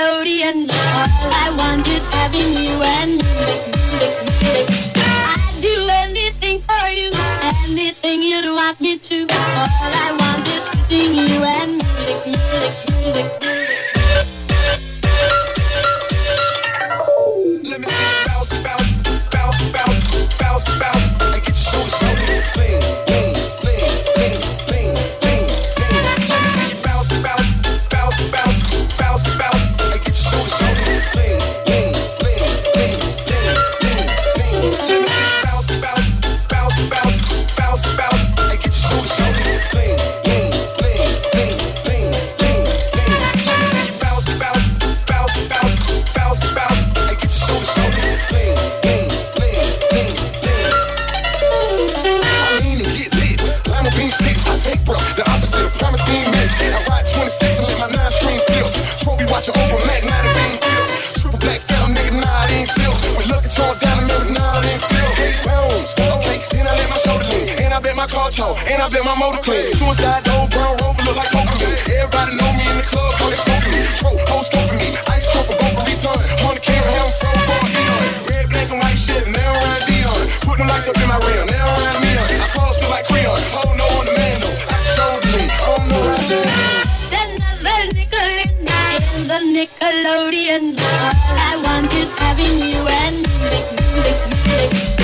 Nickelodeon. 0.05 0.69
All 0.69 1.33
I 1.33 1.55
want 1.57 1.89
is 1.89 2.09
having 2.09 2.53
you 2.53 2.83
and 2.83 3.13
music, 3.23 3.61
music, 3.89 4.13
music. 4.43 4.69
I'd 4.97 5.59
do 5.61 5.89
anything 5.89 6.61
for 6.61 6.89
you, 6.89 7.11
anything 7.65 8.23
you'd 8.23 8.53
want 8.55 8.79
me 8.83 8.99
to. 8.99 9.23
All 9.23 9.95
I 10.05 10.15
want 10.21 10.47
is 10.49 10.69
kissing 10.69 11.15
you 11.15 11.43
and 11.43 11.83
music, 11.97 12.27
music, 12.27 13.31
music. 13.41 13.64
my 69.17 69.31
motor. 69.31 69.73
Suicide, 69.75 70.29
old 70.29 70.51
brown 70.51 70.77
rover, 70.83 71.03
look 71.05 71.17
like. 71.17 71.31
Everybody 71.35 72.37
know 72.37 72.53
me 72.55 72.65
in 72.71 72.77
the 72.79 72.87
club, 72.87 73.13
call 73.15 73.31
it 73.31 73.39
me. 73.71 73.83
Scoping 74.43 74.79
me. 74.79 74.97
Ice 75.09 75.27
for 75.31 75.43
i 75.43 75.95
for 76.39 77.61
Red, 78.31 78.49
black, 78.51 78.71
and 78.71 78.81
white 78.81 78.99
shit, 78.99 79.27
now 79.29 79.53
around 79.55 79.83
Put 80.43 80.59
them 80.59 80.69
lights 80.69 80.89
up 80.89 80.97
in 80.97 81.09
my 81.09 81.19
rim, 81.27 81.47
now 81.47 81.65
around 81.65 82.01
me. 82.03 82.13
I 82.19 82.47
like. 82.91 83.07
Oh, 83.11 83.75
no, 83.79 83.87
on 83.99 84.07
the 84.07 84.15
man. 84.19 84.39
I 84.69 84.79
showed 84.95 85.23
me. 85.33 85.43
Oh, 85.63 85.79
no, 85.89 85.99
The 89.25 89.41
Nickelodeon, 89.41 90.79
all 90.79 91.39
I 91.39 91.61
want 91.65 91.93
is 91.95 92.13
having 92.15 92.59
you 92.59 92.87
and 92.87 93.17
music, 93.27 93.65
music, 93.95 94.17
music. 94.47 95.04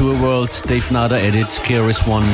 Into 0.00 0.16
a 0.16 0.22
World, 0.22 0.62
Dave 0.66 0.90
Nada 0.90 1.20
edit, 1.20 1.48
KRS 1.62 2.08
One. 2.08 2.24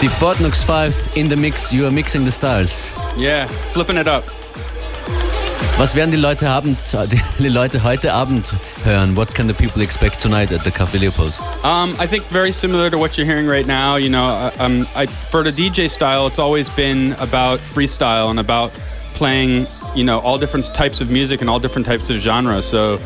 The 0.00 0.08
Fort 0.18 0.40
Knox 0.40 0.62
5 0.64 1.12
in 1.16 1.28
the 1.28 1.36
mix, 1.36 1.74
you 1.74 1.86
are 1.86 1.90
mixing 1.90 2.24
the 2.24 2.32
styles. 2.32 2.90
Yeah, 3.18 3.44
flipping 3.44 3.98
it 3.98 4.08
up. 4.08 4.24
Was 5.78 5.94
werden 5.94 6.10
die 6.10 6.16
Leute, 6.16 6.48
Abend, 6.48 6.78
die 7.38 7.48
Leute 7.48 7.82
heute 7.84 8.14
Abend 8.14 8.50
hören? 8.84 9.14
What 9.14 9.34
can 9.34 9.46
the 9.46 9.52
people 9.52 9.82
expect 9.82 10.22
tonight 10.22 10.50
at 10.52 10.64
the 10.64 10.70
Café 10.70 10.98
Leopold? 10.98 11.34
Um, 11.64 11.94
I 12.00 12.06
think 12.06 12.24
very 12.30 12.52
similar 12.52 12.88
to 12.88 12.96
what 12.96 13.18
you're 13.18 13.26
hearing 13.26 13.46
right 13.46 13.66
now. 13.66 13.96
You 13.96 14.08
know, 14.08 14.24
uh, 14.24 14.52
um, 14.58 14.86
I, 14.96 15.04
for 15.04 15.42
the 15.42 15.52
DJ 15.52 15.90
style, 15.90 16.26
it's 16.26 16.38
always 16.38 16.70
been 16.70 17.12
about 17.18 17.58
freestyle 17.58 18.30
and 18.30 18.40
about 18.40 18.70
playing, 19.12 19.66
you 19.94 20.04
know, 20.04 20.20
all 20.20 20.38
different 20.38 20.64
types 20.72 21.02
of 21.02 21.10
music 21.10 21.42
and 21.42 21.50
all 21.50 21.60
different 21.60 21.86
types 21.86 22.08
of 22.08 22.16
genres. 22.20 22.64
So, 22.64 22.98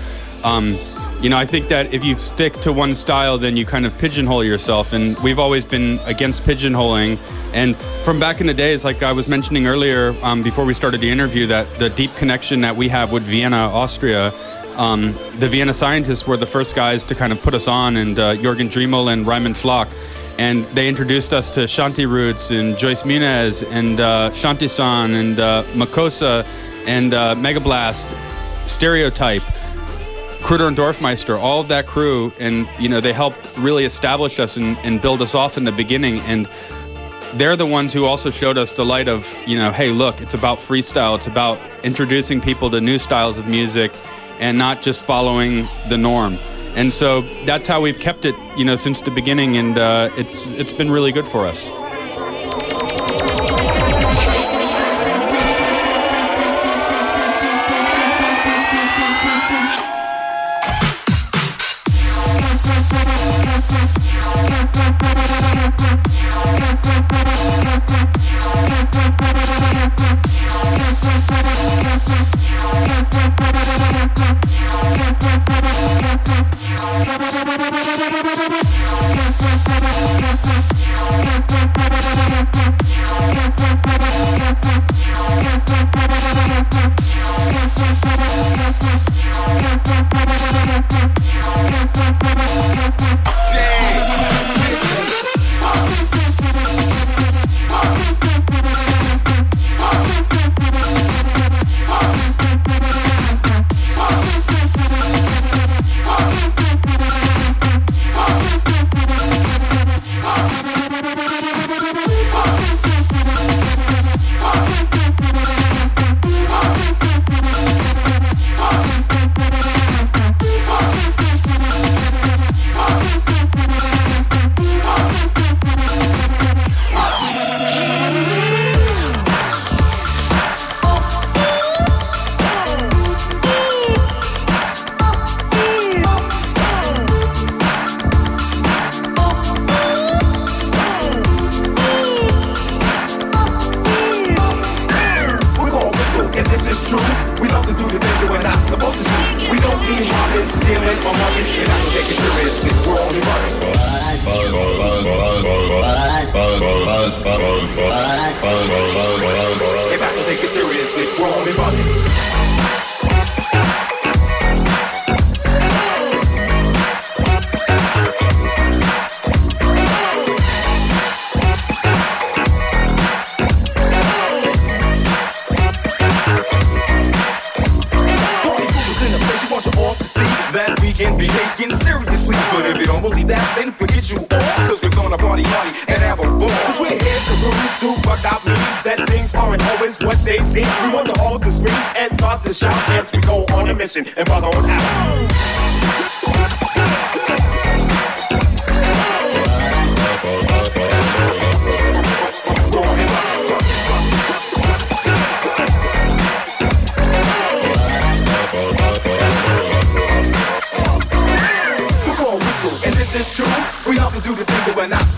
um, 0.45 0.79
you 1.25 1.31
know, 1.31 1.39
I 1.39 1.47
think 1.47 1.69
that 1.69 1.95
if 1.95 2.05
you 2.05 2.17
stick 2.17 2.53
to 2.61 2.71
one 2.71 2.95
style, 2.95 3.39
then 3.39 3.57
you 3.57 3.65
kind 3.65 3.87
of 3.87 3.97
pigeonhole 3.97 4.45
yourself. 4.45 4.93
And 4.93 5.19
we've 5.21 5.39
always 5.39 5.65
been 5.65 5.99
against 6.05 6.43
pigeonholing. 6.43 7.19
And 7.55 7.75
from 8.05 8.21
back 8.21 8.43
in 8.43 8.47
the 8.47 8.53
days, 8.53 8.85
like 8.85 9.03
I 9.03 9.11
was 9.13 9.27
mentioning 9.27 9.67
earlier, 9.67 10.15
um, 10.23 10.43
before 10.43 10.67
we 10.67 10.75
started 10.75 11.01
the 11.01 11.11
interview, 11.11 11.47
that 11.47 11.67
the 11.79 11.89
deep 11.89 12.15
connection 12.17 12.61
that 12.61 12.77
we 12.77 12.89
have 12.89 13.11
with 13.11 13.23
Vienna, 13.23 13.57
Austria. 13.57 14.35
Um, 14.77 15.15
the 15.39 15.49
Vienna 15.49 15.73
scientists 15.73 16.27
were 16.27 16.37
the 16.37 16.45
first 16.45 16.77
guys 16.77 17.05
to 17.05 17.15
kind 17.15 17.33
of 17.33 17.41
put 17.41 17.55
us 17.55 17.69
on, 17.69 17.97
and 17.97 18.19
uh, 18.19 18.37
Jürgen 18.37 18.69
Drimal 18.69 19.11
and 19.11 19.25
Raimund 19.25 19.55
Flöck. 19.55 19.89
And 20.39 20.67
they 20.75 20.89
introduced 20.89 21.33
us 21.33 21.51
to 21.53 21.61
Shanti 21.61 22.07
Roots 22.07 22.51
and 22.51 22.77
Joyce 22.77 23.05
Muniz 23.05 23.67
and 23.71 23.99
uh, 23.99 24.31
Shanti 24.35 24.69
San 24.69 25.15
and 25.15 25.41
uh, 25.41 25.63
Makosa 25.73 26.45
and 26.87 27.15
uh, 27.15 27.35
Megablast, 27.37 28.05
Stereotype. 28.69 29.54
Kruder 30.45 30.69
and 30.69 30.77
Dorfmeister, 30.77 31.41
all 31.41 31.63
of 31.63 31.69
that 31.69 31.87
crew, 31.87 32.31
and 32.39 32.69
you 32.79 32.87
know 32.87 33.01
they 33.01 33.15
helped 33.15 33.39
really 33.57 33.87
establish 33.87 34.39
us 34.39 34.59
and, 34.59 34.77
and 34.79 35.01
build 35.01 35.23
us 35.23 35.35
off 35.35 35.57
in 35.57 35.65
the 35.65 35.73
beginning. 35.73 36.21
And 36.21 36.47
they're 37.37 37.57
the 37.57 37.65
ones 37.65 37.95
who 37.95 38.05
also 38.05 38.31
showed 38.31 38.59
us 38.59 38.73
the 38.73 38.85
light 38.85 39.09
of, 39.09 39.35
you 39.47 39.57
know, 39.57 39.73
hey, 39.73 39.91
look, 39.91 40.21
it's 40.21 40.35
about 40.35 40.59
freestyle. 40.59 41.17
It's 41.17 41.27
about 41.27 41.59
introducing 41.83 42.43
people 42.43 42.71
to 42.73 42.81
new 42.83 42.99
styles 42.99 43.39
of 43.39 43.49
music, 43.49 43.91
and 44.39 44.59
not 44.59 44.83
just 44.83 45.03
following 45.03 45.67
the 45.89 45.97
norm. 45.97 46.39
And 46.77 46.93
so 46.93 47.23
that's 47.47 47.67
how 47.67 47.81
we've 47.81 47.99
kept 47.99 48.27
it, 48.27 48.35
you 48.55 48.67
know, 48.67 48.77
since 48.77 49.01
the 49.01 49.11
beginning, 49.11 49.57
and 49.57 49.79
uh, 49.79 50.11
it's 50.15 50.49
it's 50.49 50.75
been 50.75 50.91
really 50.91 51.11
good 51.11 51.27
for 51.27 51.47
us. 51.47 51.71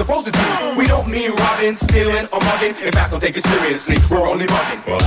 Supposed 0.06 0.26
to 0.26 0.32
do. 0.32 0.78
We 0.78 0.86
don't 0.86 1.08
mean 1.08 1.32
robbing, 1.34 1.74
stealing, 1.74 2.28
or 2.32 2.38
mugging. 2.38 2.74
In 2.86 2.92
fact, 2.92 3.10
don't 3.10 3.20
take 3.20 3.36
it 3.36 3.42
seriously. 3.42 3.96
We're 4.08 4.28
only 4.28 4.46
mugging. 4.46 4.80
Well, 4.86 5.02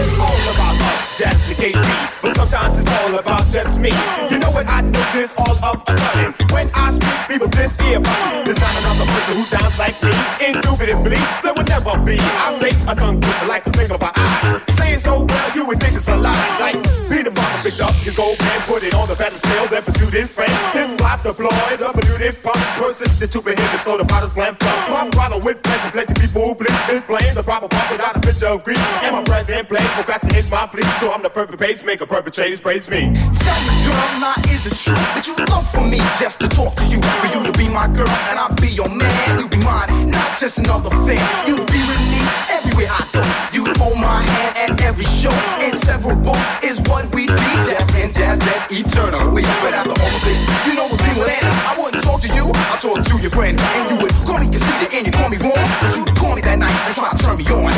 it's 0.00 0.16
all 0.18 0.40
about 0.54 0.80
us, 0.80 1.18
that's 1.18 1.48
the 1.48 1.54
KB. 1.54 2.22
But 2.22 2.36
sometimes 2.36 2.78
it's 2.78 2.88
all 3.00 3.18
about 3.18 3.44
just 3.52 3.78
me. 3.78 3.90
You 4.30 4.38
know 4.38 4.50
what 4.50 4.66
I 4.66 4.80
notice 4.80 5.36
all 5.36 5.56
of 5.62 5.82
a 5.86 5.92
sudden? 5.98 6.32
When 6.54 6.70
I 6.74 6.90
speak, 6.90 7.28
people 7.28 7.48
this 7.48 7.76
earbud. 7.76 8.44
There's 8.46 8.60
not 8.60 8.74
another 8.80 9.04
person 9.12 9.36
who 9.36 9.44
sounds 9.44 9.78
like 9.78 10.02
me. 10.02 10.12
Indubitably, 10.40 11.20
there 11.42 11.52
will 11.52 11.68
never 11.68 11.98
be. 11.98 12.16
I 12.18 12.52
say 12.54 12.72
a 12.88 12.94
tongue 12.96 13.20
twister 13.20 13.46
like 13.46 13.64
the 13.64 13.70
blink 13.70 13.90
of 13.90 14.00
an 14.00 14.10
eye. 14.14 14.69
So 15.00 15.24
well, 15.24 15.50
you 15.56 15.64
would 15.64 15.80
think 15.80 15.96
it's 15.96 16.08
a 16.08 16.16
lie. 16.16 16.36
Like 16.60 16.76
Peter 17.08 17.32
Parker 17.32 17.60
picked 17.64 17.80
up 17.80 17.96
his 18.04 18.16
gold 18.20 18.36
pen, 18.36 18.60
put 18.68 18.84
it 18.84 18.92
on 18.92 19.08
the 19.08 19.16
battlefield, 19.16 19.72
then 19.72 19.82
pursued 19.82 20.12
his 20.12 20.28
friend. 20.28 20.52
His 20.76 20.92
plot 20.92 21.24
deployed, 21.24 21.80
the 21.80 21.88
polluted 21.88 22.36
pump, 22.42 22.60
persisted 22.76 23.32
to 23.32 23.40
prohibit, 23.40 23.80
so 23.80 23.96
the 23.96 24.04
bottles 24.04 24.32
slam 24.32 24.52
up. 24.60 24.90
My 24.92 25.08
problem 25.08 25.40
with 25.42 25.62
pleasure, 25.62 25.90
plenty 25.90 26.12
people 26.20 26.44
who 26.44 26.54
please 26.54 26.76
explain 26.92 27.34
the 27.34 27.42
proper 27.42 27.68
part 27.68 27.90
without 27.90 28.16
a 28.16 28.19
And 28.50 29.14
my 29.14 29.22
present 29.22 29.68
play 29.68 29.78
procrastinates 29.94 30.50
my 30.50 30.66
plea, 30.66 30.82
so 30.98 31.12
I'm 31.12 31.22
the 31.22 31.30
perfect 31.30 31.60
pacemaker, 31.60 32.04
perpetrators 32.04 32.60
praise 32.60 32.90
me. 32.90 33.14
Tell 33.14 33.60
me, 33.62 33.74
girl, 33.86 34.10
now 34.18 34.34
is 34.50 34.66
it 34.66 34.74
true 34.74 34.98
that 35.14 35.22
you 35.22 35.38
long 35.46 35.62
for 35.62 35.86
me 35.86 36.02
just 36.18 36.40
to 36.42 36.48
talk 36.50 36.74
to 36.74 36.86
you? 36.90 36.98
For 37.22 37.30
you 37.30 37.46
to 37.46 37.54
be 37.54 37.70
my 37.70 37.86
girl 37.86 38.10
and 38.26 38.42
I'll 38.42 38.50
be 38.58 38.66
your 38.66 38.90
man. 38.90 39.38
You 39.38 39.46
be 39.46 39.62
mine, 39.62 40.10
not 40.10 40.34
just 40.34 40.58
another 40.58 40.90
fan. 41.06 41.22
You 41.46 41.62
be 41.62 41.78
with 41.78 42.02
me 42.10 42.18
everywhere 42.50 42.90
I 42.90 43.06
go. 43.14 43.22
You 43.54 43.70
hold 43.78 44.02
my 44.02 44.18
hand 44.18 44.74
at 44.74 44.82
every 44.82 45.06
show. 45.06 45.30
Inseparable 45.62 46.34
is 46.66 46.82
what 46.90 47.06
we 47.14 47.30
be. 47.30 47.50
Jazz 47.70 47.86
and 48.02 48.10
jazz 48.10 48.42
and 48.42 48.82
eternally. 48.82 49.46
But 49.62 49.78
after 49.78 49.94
all 49.94 50.10
of 50.10 50.22
this, 50.26 50.42
you 50.66 50.74
know 50.74 50.90
what 50.90 50.98
we 50.98 51.22
would 51.22 51.30
end. 51.30 51.46
I 51.70 51.78
wouldn't 51.78 52.02
talk 52.02 52.18
to 52.26 52.30
you, 52.34 52.50
I 52.50 52.74
talk 52.82 52.98
to 52.98 53.14
your 53.22 53.30
friend. 53.30 53.54
And 53.54 53.94
you 53.94 53.96
would 54.02 54.14
call 54.26 54.42
me 54.42 54.50
conceited 54.50 54.90
and 54.90 55.06
you 55.06 55.14
call 55.14 55.30
me 55.30 55.38
warm. 55.38 55.62
But 55.78 55.94
you'd 55.94 56.10
call 56.18 56.34
me 56.34 56.42
that 56.42 56.58
night 56.58 56.74
and 56.74 56.98
try 56.98 57.14
to 57.14 57.18
turn 57.22 57.38
me 57.38 57.46
on. 57.46 57.70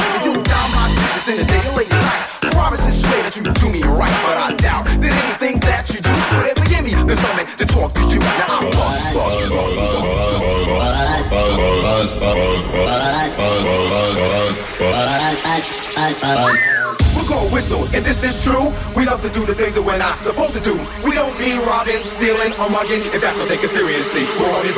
In 1.32 1.38
the 1.38 1.44
day 1.48 1.64
or 1.68 1.76
late 1.76 1.90
at 1.90 2.02
night. 2.02 2.52
Promise 2.52 2.84
and 2.84 2.94
swear 2.94 3.22
that 3.24 3.34
you 3.36 3.42
do 3.42 3.68
me 3.72 3.82
right. 3.82 4.12
But 4.28 4.36
I 4.36 4.52
doubt 4.56 4.84
that 4.84 5.12
anything 5.24 5.60
that 5.64 5.88
you 5.88 6.00
do 6.04 6.12
would 6.36 6.52
ever 6.52 6.64
give 6.68 6.84
me 6.84 6.92
the 6.92 7.16
stomach 7.16 7.48
to 7.56 7.64
talk 7.64 7.94
to 7.96 8.04
you. 8.12 8.20
Now 8.20 8.60
I'm 8.60 8.68
whistle 17.52 17.84
if 17.94 18.04
this 18.04 18.22
is 18.24 18.44
true. 18.44 18.72
We 18.96 19.04
love 19.04 19.22
to 19.22 19.28
do 19.28 19.44
the 19.44 19.54
things 19.54 19.74
that 19.74 19.82
we're 19.82 19.98
not 19.98 20.16
supposed 20.16 20.54
to 20.54 20.60
do. 20.60 20.74
We 21.04 21.14
don't 21.14 21.38
mean 21.38 21.60
robbing, 21.60 22.00
stealing, 22.00 22.52
or 22.60 22.68
mugging. 22.70 23.02
In 23.12 23.20
fact, 23.20 23.36
we'll 23.36 23.48
take 23.48 23.62
it 23.62 23.68
seriously. 23.68 24.24
We're 24.40 24.52
on 24.52 24.64
your 24.64 24.76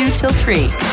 2 0.00 0.04
till 0.16 0.30
3. 0.30 0.89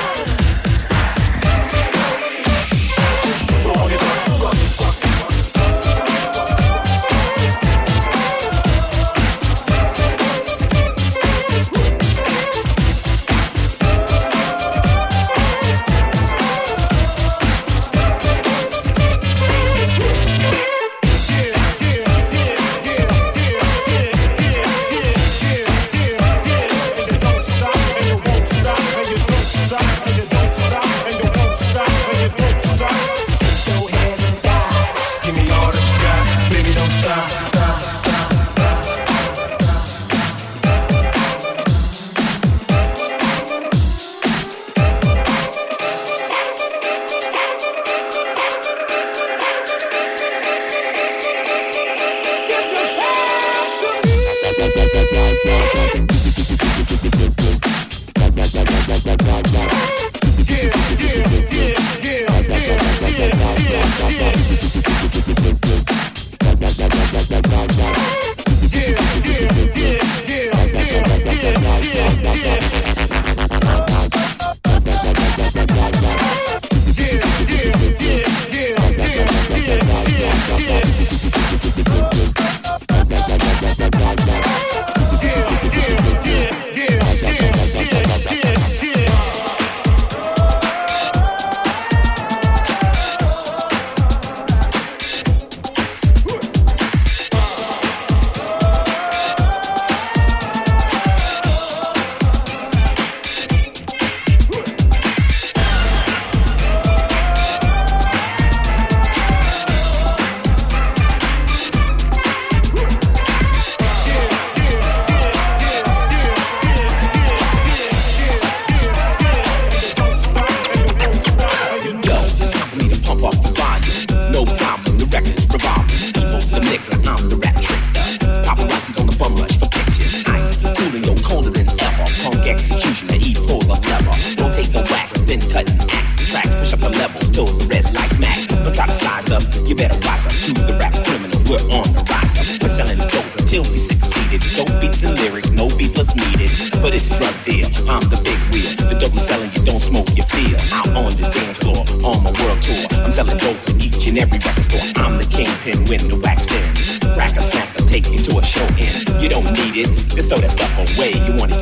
You 139.67 139.75
better 139.75 139.99
rise 140.07 140.23
up 140.23 140.31
to 140.31 140.51
the 140.63 140.75
rap 140.79 140.95
criminal. 141.03 141.35
We're 141.43 141.59
on 141.75 141.87
the 141.91 141.99
rise 142.07 142.39
up. 142.39 142.47
We're 142.63 142.71
selling 142.71 143.03
dope 143.03 143.27
till 143.43 143.67
we 143.67 143.77
succeeded. 143.77 144.39
Dope 144.55 144.71
beats 144.79 145.03
and 145.03 145.11
lyrics, 145.19 145.51
no 145.51 145.67
beat 145.75 145.91
was 145.99 146.15
needed. 146.15 146.47
For 146.79 146.87
this 146.87 147.11
drug 147.11 147.35
deal, 147.43 147.67
I'm 147.83 148.03
the 148.07 148.15
big 148.23 148.39
wheel. 148.55 148.71
The 148.79 148.95
dope 148.95 149.11
I'm 149.11 149.19
selling, 149.19 149.51
you 149.51 149.61
don't 149.67 149.83
smoke, 149.83 150.07
you 150.15 150.23
feel. 150.31 150.55
Out 150.71 150.87
on 150.95 151.11
the 151.19 151.27
dance 151.27 151.59
floor, 151.59 151.83
on 151.99 152.23
my 152.23 152.31
world 152.39 152.59
tour. 152.63 152.79
I'm 153.03 153.11
selling 153.11 153.35
dope 153.43 153.59
in 153.67 153.83
each 153.83 154.07
and 154.07 154.15
every 154.15 154.39
record 154.39 154.63
store. 154.71 154.87
I'm 155.03 155.19
the 155.19 155.27
kingpin 155.27 155.83
when 155.91 155.99
the 156.07 156.15
wax 156.23 156.47
spins. 156.47 157.03
Crack 157.11 157.35
a 157.35 157.43
snack 157.43 157.67
or 157.75 157.83
take 157.83 158.07
you 158.07 158.23
to 158.23 158.39
a 158.39 158.43
show 158.43 158.63
in. 158.79 158.87
You 159.19 159.27
don't 159.27 159.51
need 159.51 159.83
it, 159.83 159.91
just 160.15 160.31
throw 160.31 160.39
that 160.39 160.55
stuff 160.55 160.71
away. 160.79 161.11
You 161.27 161.35
wanna 161.35 161.59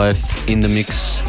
5 0.00 0.48
in 0.48 0.60
the 0.60 0.68
mix. 0.68 1.20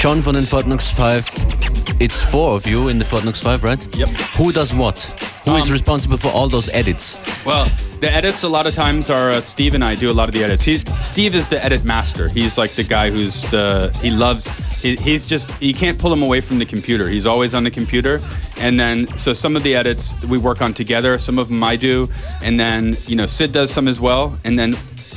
John 0.00 0.20
von 0.20 0.34
den 0.34 0.44
Fort 0.44 0.66
Knox 0.66 0.88
5. 0.92 1.98
It's 2.00 2.22
four 2.22 2.54
of 2.54 2.64
you 2.64 2.86
in 2.88 2.96
the 2.98 3.04
Fort 3.04 3.24
Knox 3.24 3.40
5, 3.42 3.64
right? 3.64 3.96
Yep. 3.96 4.08
Who 4.38 4.52
does 4.52 4.72
what? 4.72 5.00
Who 5.46 5.56
is 5.56 5.66
Um, 5.66 5.72
responsible 5.72 6.16
for 6.16 6.28
all 6.28 6.48
those 6.48 6.68
edits? 6.72 7.18
Well, 7.44 7.64
the 8.00 8.08
edits 8.12 8.44
a 8.44 8.48
lot 8.48 8.66
of 8.68 8.74
times 8.74 9.10
are 9.10 9.30
uh, 9.30 9.40
Steve 9.40 9.74
and 9.74 9.82
I 9.82 9.96
do 9.96 10.08
a 10.12 10.14
lot 10.14 10.28
of 10.28 10.34
the 10.34 10.44
edits. 10.44 10.62
He, 10.62 10.78
Steve 11.02 11.34
is 11.34 11.48
the 11.48 11.58
edit 11.64 11.82
master. 11.84 12.28
He's 12.28 12.56
like 12.56 12.70
the 12.76 12.84
guy 12.84 13.10
who's 13.10 13.42
the 13.50 13.90
he 14.00 14.10
loves. 14.10 14.46
He, 14.80 14.94
he's 14.94 15.26
just 15.26 15.50
you 15.60 15.74
can't 15.74 15.98
pull 15.98 16.12
him 16.12 16.22
away 16.22 16.40
from 16.40 16.58
the 16.60 16.66
computer. 16.66 17.08
He's 17.08 17.26
always 17.26 17.52
on 17.52 17.64
the 17.64 17.70
computer, 17.72 18.20
and 18.60 18.78
then 18.78 19.06
so 19.18 19.32
some 19.32 19.56
of 19.56 19.62
the 19.64 19.74
edits 19.74 20.14
we 20.28 20.38
work 20.38 20.62
on 20.62 20.72
together. 20.72 21.18
Some 21.18 21.36
of 21.40 21.48
them 21.48 21.64
I 21.64 21.74
do, 21.76 22.08
and 22.44 22.60
then 22.60 22.96
you 23.08 23.16
know 23.16 23.26
Sid 23.26 23.50
does 23.52 23.72
some 23.72 23.88
as 23.88 23.98
well. 23.98 24.38
And 24.44 24.56
then 24.56 24.72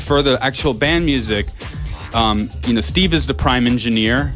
for 0.07 0.23
the 0.23 0.37
actual 0.41 0.73
band 0.73 1.05
music, 1.05 1.45
um, 2.13 2.49
you 2.65 2.73
know 2.73 2.81
Steve 2.81 3.13
is 3.13 3.27
the 3.27 3.33
prime 3.33 3.67
engineer. 3.67 4.33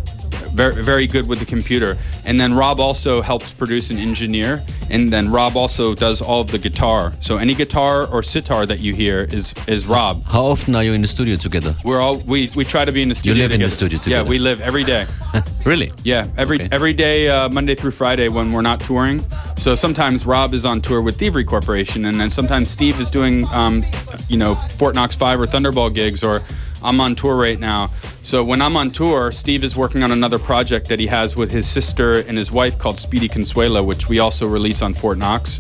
Very, 0.54 0.84
very 0.84 1.08
good 1.08 1.28
with 1.28 1.40
the 1.40 1.46
computer. 1.46 1.98
And 2.26 2.40
then 2.40 2.54
Rob 2.54 2.80
also 2.80 3.24
helps 3.24 3.52
produce 3.52 3.90
and 3.90 4.00
engineer. 4.00 4.64
And 4.92 5.12
then 5.12 5.32
Rob 5.32 5.58
also 5.58 5.96
does 5.96 6.22
all 6.22 6.42
of 6.42 6.52
the 6.52 6.60
guitar. 6.60 7.12
So 7.22 7.38
any 7.38 7.56
guitar 7.56 8.06
or 8.06 8.22
sitar 8.22 8.68
that 8.68 8.80
you 8.80 8.94
hear 8.94 9.24
is 9.32 9.54
is 9.68 9.88
Rob. 9.88 10.24
How 10.26 10.44
often 10.44 10.76
are 10.76 10.84
you 10.84 10.94
in 10.94 11.02
the 11.02 11.08
studio 11.08 11.38
together? 11.38 11.76
We're 11.84 12.00
all 12.00 12.18
we, 12.18 12.52
we 12.56 12.66
try 12.66 12.86
to 12.86 12.92
be 12.92 13.02
in 13.02 13.10
the 13.10 13.16
studio. 13.16 13.42
live 13.44 13.52
in 13.52 13.62
the 13.62 13.70
studio 13.70 13.98
together. 13.98 14.24
Yeah, 14.24 14.30
we 14.30 14.38
live 14.38 14.62
every 14.62 14.84
day. 14.84 15.06
really? 15.66 15.92
Yeah, 16.04 16.28
every 16.38 16.62
every 16.72 16.94
day, 16.94 17.30
uh, 17.30 17.50
Monday 17.50 17.74
through 17.74 17.92
Friday 17.92 18.30
when 18.30 18.52
we're 18.52 18.62
not 18.62 18.80
touring. 18.80 19.24
So 19.58 19.76
sometimes 19.76 20.26
Rob 20.26 20.54
is 20.54 20.66
on 20.66 20.82
tour 20.82 21.02
with 21.02 21.18
Thievery 21.18 21.44
Corporation, 21.44 22.06
and 22.06 22.20
then 22.20 22.30
sometimes 22.30 22.70
Steve 22.70 23.00
is 23.00 23.10
doing, 23.10 23.48
um, 23.50 23.84
you 24.28 24.38
know, 24.38 24.56
Fort 24.56 24.96
Knox 24.96 25.16
Five 25.16 25.40
or 25.40 25.46
Thunderball 25.46 25.94
gigs, 25.94 26.24
or 26.24 26.42
I'm 26.84 27.00
on 27.02 27.16
tour 27.16 27.36
right 27.36 27.60
now. 27.60 27.88
So 28.22 28.44
when 28.44 28.62
I'm 28.62 28.78
on 28.78 28.92
tour, 28.92 29.32
Steve 29.32 29.64
is 29.64 29.76
working 29.76 30.04
on 30.04 30.12
another 30.12 30.40
project 30.40 30.88
that 30.90 31.00
he 31.00 31.08
has 31.08 31.36
with 31.36 31.52
his 31.52 31.68
sister 31.68 32.20
and 32.20 32.38
his 32.38 32.52
wife 32.52 32.78
called 32.78 32.98
Speedy 32.98 33.28
Consuela, 33.28 33.86
which 33.86 34.10
we 34.10 34.20
also 34.20 34.48
release 34.48 34.82
on 34.82 34.94
Fort 34.94 35.18
Knox. 35.18 35.60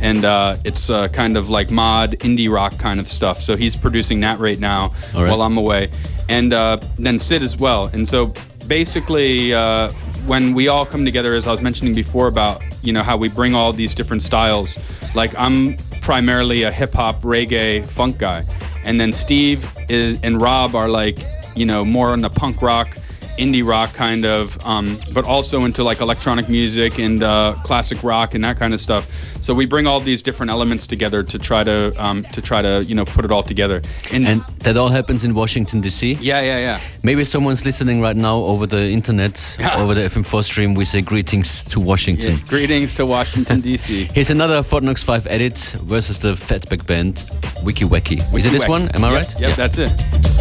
And 0.00 0.24
uh, 0.24 0.56
it's 0.64 0.90
uh, 0.90 1.08
kind 1.08 1.36
of 1.36 1.48
like 1.48 1.70
mod 1.70 2.12
indie 2.20 2.50
rock 2.50 2.78
kind 2.78 3.00
of 3.00 3.08
stuff. 3.08 3.40
So 3.40 3.56
he's 3.56 3.76
producing 3.76 4.20
that 4.20 4.38
right 4.38 4.58
now 4.58 4.88
right. 5.14 5.28
while 5.28 5.42
I'm 5.42 5.56
away, 5.56 5.90
and 6.28 6.52
uh, 6.52 6.78
then 6.96 7.18
Sid 7.18 7.42
as 7.42 7.56
well. 7.56 7.86
And 7.86 8.06
so 8.06 8.34
basically, 8.66 9.54
uh, 9.54 9.90
when 10.26 10.52
we 10.52 10.68
all 10.68 10.84
come 10.84 11.04
together, 11.04 11.34
as 11.34 11.46
I 11.46 11.52
was 11.52 11.62
mentioning 11.62 11.94
before 11.94 12.26
about 12.26 12.62
you 12.84 12.92
know 12.92 13.02
how 13.02 13.16
we 13.16 13.28
bring 13.28 13.54
all 13.54 13.72
these 13.72 13.94
different 13.94 14.22
styles. 14.22 14.78
Like 15.14 15.34
I'm 15.36 15.76
primarily 16.02 16.64
a 16.64 16.70
hip 16.70 16.92
hop, 16.92 17.22
reggae, 17.22 17.84
funk 17.84 18.18
guy, 18.18 18.44
and 18.84 19.00
then 19.00 19.12
Steve 19.12 19.70
is, 19.88 20.20
and 20.22 20.40
Rob 20.40 20.74
are 20.74 20.88
like 20.88 21.18
you 21.54 21.66
know 21.66 21.84
more 21.84 22.10
on 22.10 22.20
the 22.20 22.30
punk 22.30 22.62
rock. 22.62 22.96
Indie 23.38 23.66
rock 23.66 23.92
kind 23.94 24.24
of, 24.24 24.58
um, 24.64 24.96
but 25.12 25.24
also 25.24 25.64
into 25.64 25.82
like 25.82 26.00
electronic 26.00 26.48
music 26.48 26.98
and 26.98 27.22
uh, 27.22 27.54
classic 27.64 28.02
rock 28.02 28.34
and 28.34 28.44
that 28.44 28.56
kind 28.56 28.72
of 28.74 28.80
stuff. 28.80 29.10
So 29.42 29.54
we 29.54 29.66
bring 29.66 29.86
all 29.86 30.00
these 30.00 30.22
different 30.22 30.50
elements 30.50 30.86
together 30.86 31.22
to 31.22 31.38
try 31.38 31.64
to 31.64 31.92
um, 32.04 32.22
to 32.24 32.40
try 32.40 32.62
to 32.62 32.82
you 32.84 32.94
know 32.94 33.04
put 33.04 33.24
it 33.24 33.30
all 33.30 33.42
together. 33.42 33.82
And 34.12 34.26
that 34.64 34.76
all 34.76 34.88
happens 34.88 35.24
in 35.24 35.34
Washington, 35.34 35.80
D.C.? 35.80 36.14
Yeah, 36.14 36.40
yeah, 36.40 36.58
yeah. 36.58 36.80
Maybe 37.02 37.24
someone's 37.24 37.64
listening 37.64 38.00
right 38.00 38.16
now 38.16 38.36
over 38.38 38.66
the 38.66 38.90
internet, 38.90 39.56
over 39.76 39.94
the 39.94 40.02
FM4 40.02 40.44
stream. 40.44 40.74
We 40.74 40.84
say 40.84 41.02
greetings 41.02 41.64
to 41.64 41.80
Washington. 41.80 42.38
Yeah, 42.38 42.48
Greetings 42.48 42.94
to 42.94 43.04
Washington 43.04 43.60
D.C. 43.60 44.04
Here's 44.14 44.30
another 44.30 44.62
Fort 44.62 44.82
Knox 44.82 45.02
5 45.02 45.26
edit 45.26 45.58
versus 45.82 46.20
the 46.20 46.32
Fatback 46.34 46.86
Band, 46.86 47.24
Wicky 47.62 47.84
Wacky. 47.84 48.18
Is 48.34 48.46
it 48.46 48.50
this 48.50 48.62
Wiki 48.62 48.70
one? 48.70 48.88
Am 48.94 49.04
I 49.04 49.12
Yep, 49.12 49.22
right? 49.22 49.40
Yep, 49.40 49.56
that's 49.56 49.78
it. 49.78 50.33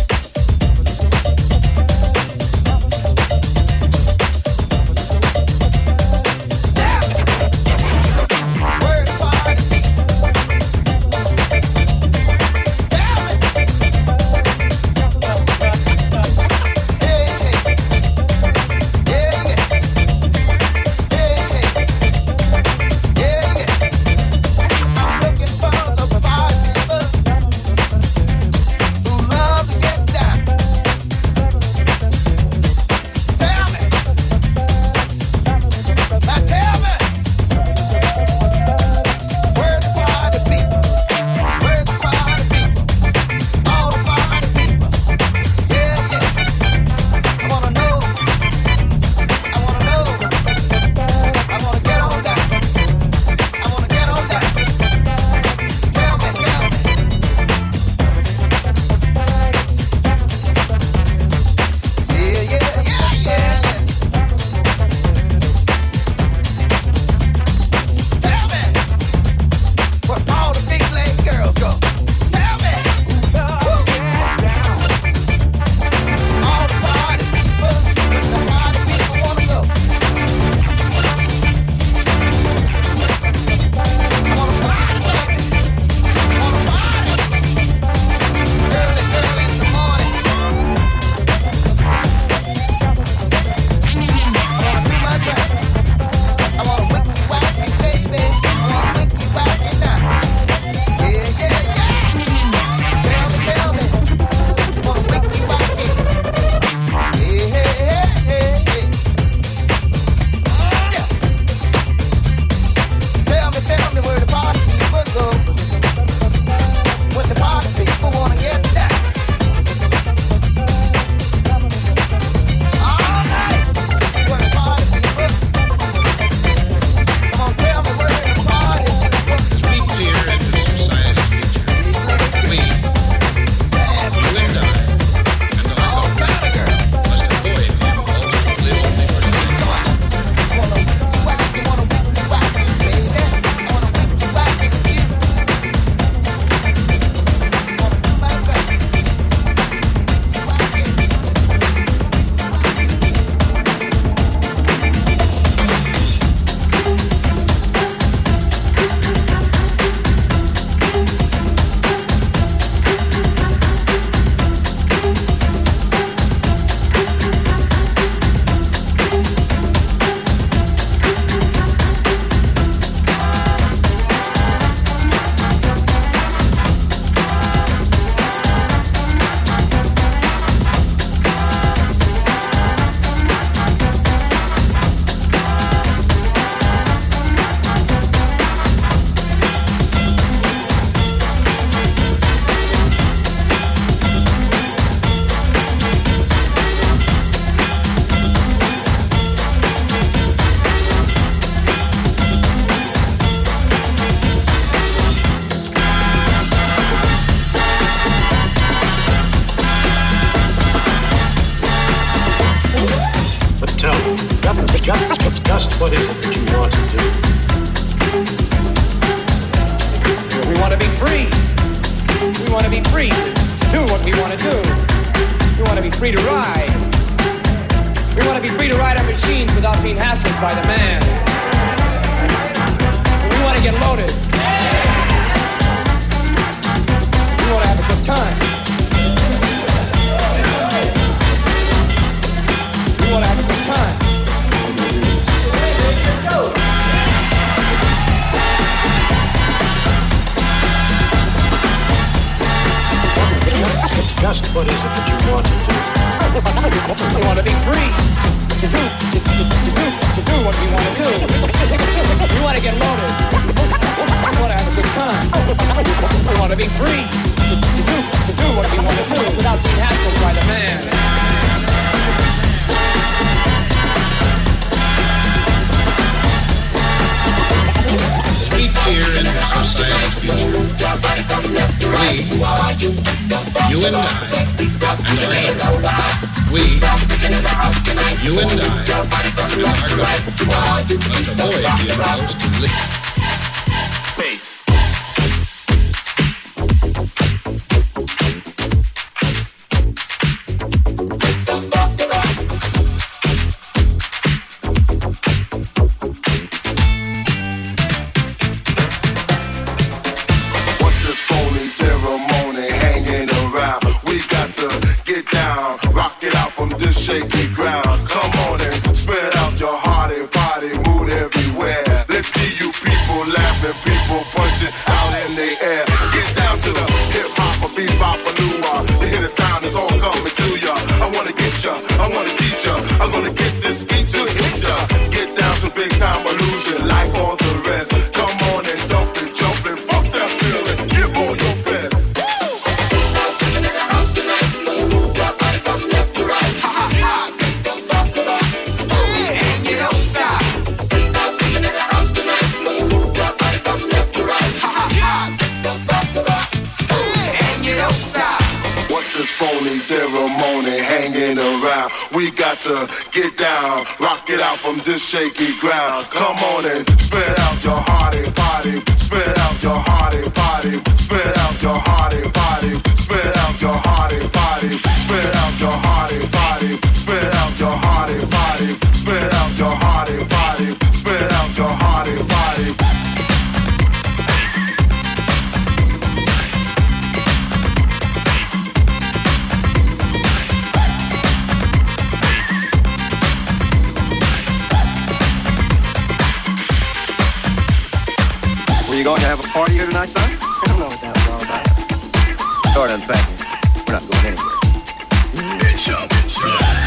start 402.73 402.89
on 402.89 402.99
fact 403.01 403.87
we're 403.87 403.93
not 403.93 404.01
going 404.09 404.25
anywhere. 404.25 405.59
Bitch 405.59 405.93
up, 405.93 406.09
bitch 406.09 406.37
up. 406.43 406.82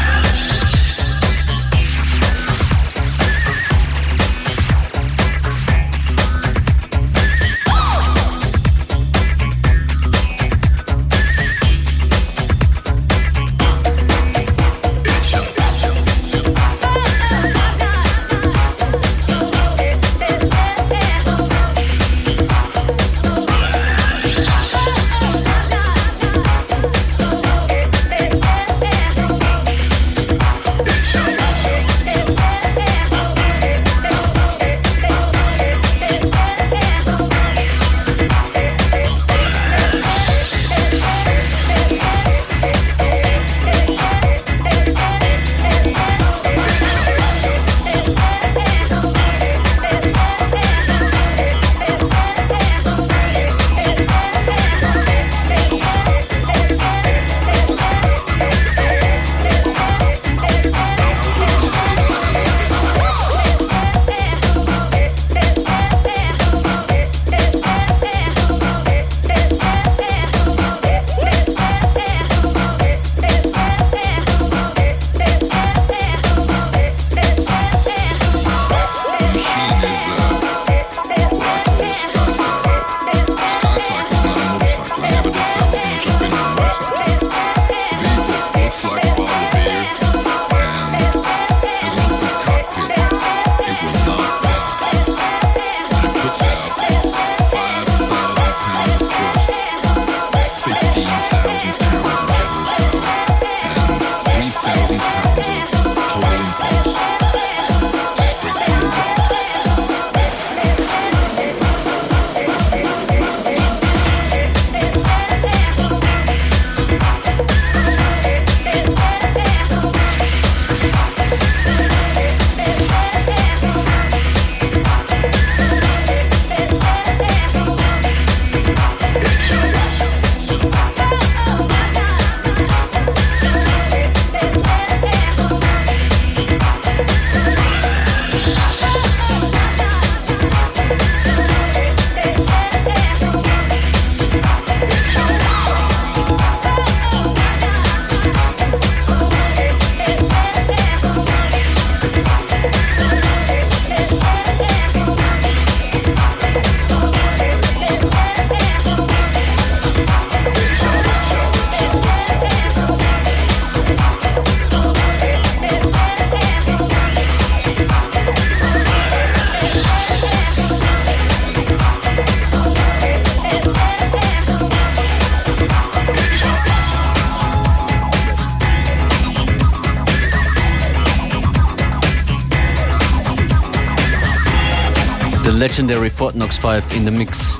Legendary 185.67 186.09
Fort 186.09 186.33
Knox 186.33 186.57
5 186.57 186.95
in 186.95 187.03
the 187.03 187.11
mix. 187.11 187.57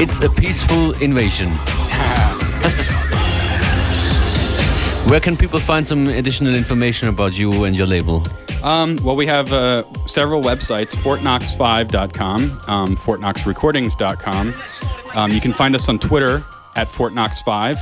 It's 0.00 0.22
a 0.22 0.30
peaceful 0.30 0.92
invasion. 1.02 1.48
Where 5.10 5.18
can 5.18 5.36
people 5.36 5.58
find 5.58 5.84
some 5.84 6.06
additional 6.06 6.54
information 6.54 7.08
about 7.08 7.36
you 7.36 7.64
and 7.64 7.76
your 7.76 7.88
label? 7.88 8.22
Um, 8.62 8.96
well, 9.02 9.16
we 9.16 9.26
have 9.26 9.52
uh, 9.52 9.82
several 10.06 10.42
websites 10.42 10.94
fortknox5.com, 10.94 12.60
um, 12.68 12.96
fortknoxrecordings.com. 12.96 14.54
Um, 15.16 15.32
you 15.32 15.40
can 15.40 15.52
find 15.52 15.74
us 15.74 15.88
on 15.88 15.98
Twitter 15.98 16.36
at 16.76 16.86
fortknox5. 16.86 17.76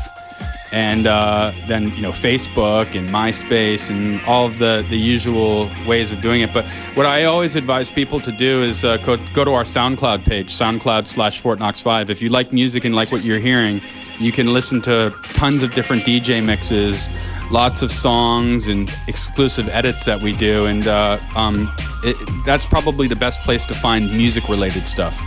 And 0.72 1.06
uh, 1.06 1.52
then, 1.66 1.94
you 1.94 2.00
know, 2.00 2.12
Facebook 2.12 2.94
and 2.94 3.10
MySpace 3.10 3.90
and 3.90 4.22
all 4.22 4.46
of 4.46 4.58
the, 4.58 4.84
the 4.88 4.96
usual 4.96 5.70
ways 5.86 6.12
of 6.12 6.22
doing 6.22 6.40
it. 6.40 6.54
But 6.54 6.66
what 6.94 7.04
I 7.04 7.24
always 7.24 7.56
advise 7.56 7.90
people 7.90 8.20
to 8.20 8.32
do 8.32 8.62
is 8.62 8.82
uh, 8.82 8.96
go, 8.96 9.18
go 9.34 9.44
to 9.44 9.52
our 9.52 9.64
SoundCloud 9.64 10.24
page, 10.24 10.50
SoundCloud 10.50 11.06
slash 11.08 11.40
Fort 11.40 11.58
Knox 11.58 11.82
Five. 11.82 12.08
If 12.08 12.22
you 12.22 12.30
like 12.30 12.52
music 12.52 12.86
and 12.86 12.94
like 12.94 13.12
what 13.12 13.22
you're 13.22 13.38
hearing, 13.38 13.82
you 14.24 14.32
can 14.32 14.52
listen 14.52 14.80
to 14.82 15.14
tons 15.34 15.62
of 15.62 15.72
different 15.74 16.04
DJ 16.04 16.44
mixes, 16.44 17.08
lots 17.50 17.82
of 17.82 17.90
songs 17.90 18.68
and 18.68 18.92
exclusive 19.08 19.68
edits 19.68 20.04
that 20.04 20.22
we 20.22 20.32
do. 20.32 20.66
And 20.66 20.86
uh, 20.86 21.18
um, 21.36 21.70
it, 22.04 22.16
that's 22.44 22.66
probably 22.66 23.08
the 23.08 23.16
best 23.16 23.40
place 23.40 23.66
to 23.66 23.74
find 23.74 24.12
music 24.12 24.48
related 24.48 24.86
stuff. 24.86 25.20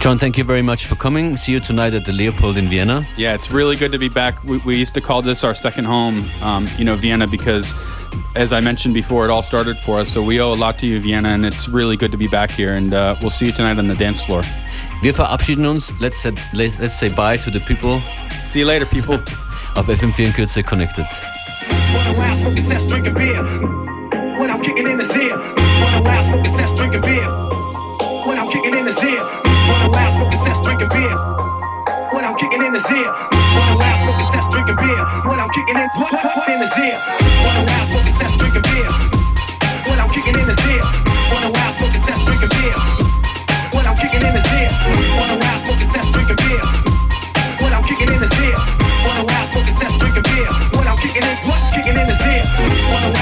John, 0.00 0.18
thank 0.18 0.36
you 0.36 0.44
very 0.44 0.62
much 0.62 0.86
for 0.86 0.94
coming. 0.94 1.36
See 1.36 1.52
you 1.52 1.60
tonight 1.60 1.94
at 1.94 2.04
the 2.04 2.12
Leopold 2.12 2.56
in 2.56 2.66
Vienna. 2.66 3.02
Yeah, 3.16 3.34
it's 3.34 3.50
really 3.50 3.76
good 3.76 3.92
to 3.92 3.98
be 3.98 4.08
back. 4.08 4.42
We, 4.44 4.58
we 4.58 4.76
used 4.76 4.94
to 4.94 5.00
call 5.00 5.22
this 5.22 5.44
our 5.44 5.54
second 5.54 5.84
home, 5.84 6.22
um, 6.42 6.68
you 6.76 6.84
know, 6.84 6.94
Vienna, 6.96 7.26
because 7.26 7.74
as 8.34 8.52
I 8.52 8.60
mentioned 8.60 8.94
before, 8.94 9.24
it 9.24 9.30
all 9.30 9.42
started 9.42 9.78
for 9.78 10.00
us. 10.00 10.10
So 10.10 10.22
we 10.22 10.40
owe 10.40 10.52
a 10.52 10.54
lot 10.54 10.78
to 10.80 10.86
you, 10.86 11.00
Vienna, 11.00 11.30
and 11.30 11.44
it's 11.44 11.68
really 11.68 11.96
good 11.96 12.10
to 12.12 12.18
be 12.18 12.28
back 12.28 12.50
here. 12.50 12.72
And 12.72 12.94
uh, 12.94 13.16
we'll 13.20 13.30
see 13.30 13.46
you 13.46 13.52
tonight 13.52 13.78
on 13.78 13.88
the 13.88 13.94
dance 13.94 14.24
floor. 14.24 14.42
Wir 15.02 15.12
verabschieden 15.12 15.66
uns. 15.66 15.92
Let's 15.98 16.22
say, 16.22 16.32
let's 16.52 16.96
say 16.96 17.08
bye 17.08 17.36
to 17.36 17.50
the 17.50 17.58
people. 17.58 18.00
See 18.44 18.60
you 18.60 18.66
later, 18.66 18.86
people. 18.86 19.18
Auf 19.74 19.88
FM4 19.88 20.32
Kürze 20.32 20.62
Connected. 20.62 21.06
When 21.90 22.04
the 22.06 22.20
last 22.20 22.40
smoking 22.42 22.62
cess 22.62 22.86
drinking 22.86 23.14
beer. 23.14 23.42
When 24.38 24.48
I'm 24.48 24.60
kicking 24.62 24.86
in 24.86 25.00
his 25.00 25.10
ear. 25.16 25.36
When 25.36 25.92
the 25.92 26.02
last 26.06 26.28
smoking 26.28 26.52
cess 26.52 26.72
drinking 26.74 27.00
beer. 27.00 27.26
When 28.26 28.38
I'm 28.38 28.48
kicking 28.48 28.74
in 28.78 28.86
his 28.86 29.02
ear. 29.02 29.24
When 29.42 29.82
the 29.82 29.88
last 29.90 30.14
smoking 30.14 30.38
cess 30.38 30.62
drinking 30.62 30.88
beer. 30.94 31.16
When 32.14 32.24
I'm 32.24 32.36
kicking 32.38 32.62
in 32.62 32.72
his 32.72 32.90
ear. 32.92 33.10
When 33.10 33.66
the 33.74 33.78
last 33.82 34.02
smoking 34.06 34.30
cess 34.30 34.48
drinking 34.54 34.76
beer. 34.76 35.02
When 35.26 35.40
I'm 35.40 35.50
kicking 35.50 35.78
in, 35.82 35.88
what, 35.98 36.12
what, 36.14 36.36
what 36.36 36.48
in 36.48 36.62
his 36.62 36.78
ear. 36.78 36.94
When 37.42 37.54
the 37.58 37.64
last 37.66 37.90
smoking 37.90 38.14
cess 38.22 38.36
drinking 38.38 38.62
beer. 38.70 38.90
When 39.90 39.98
I'm 39.98 40.10
kicking 40.14 40.38
in 40.38 40.46
his 40.46 40.62
ear. 40.70 41.11
Kicking 51.82 51.98
in. 51.98 52.06
The 52.06 52.14
last 52.92 53.21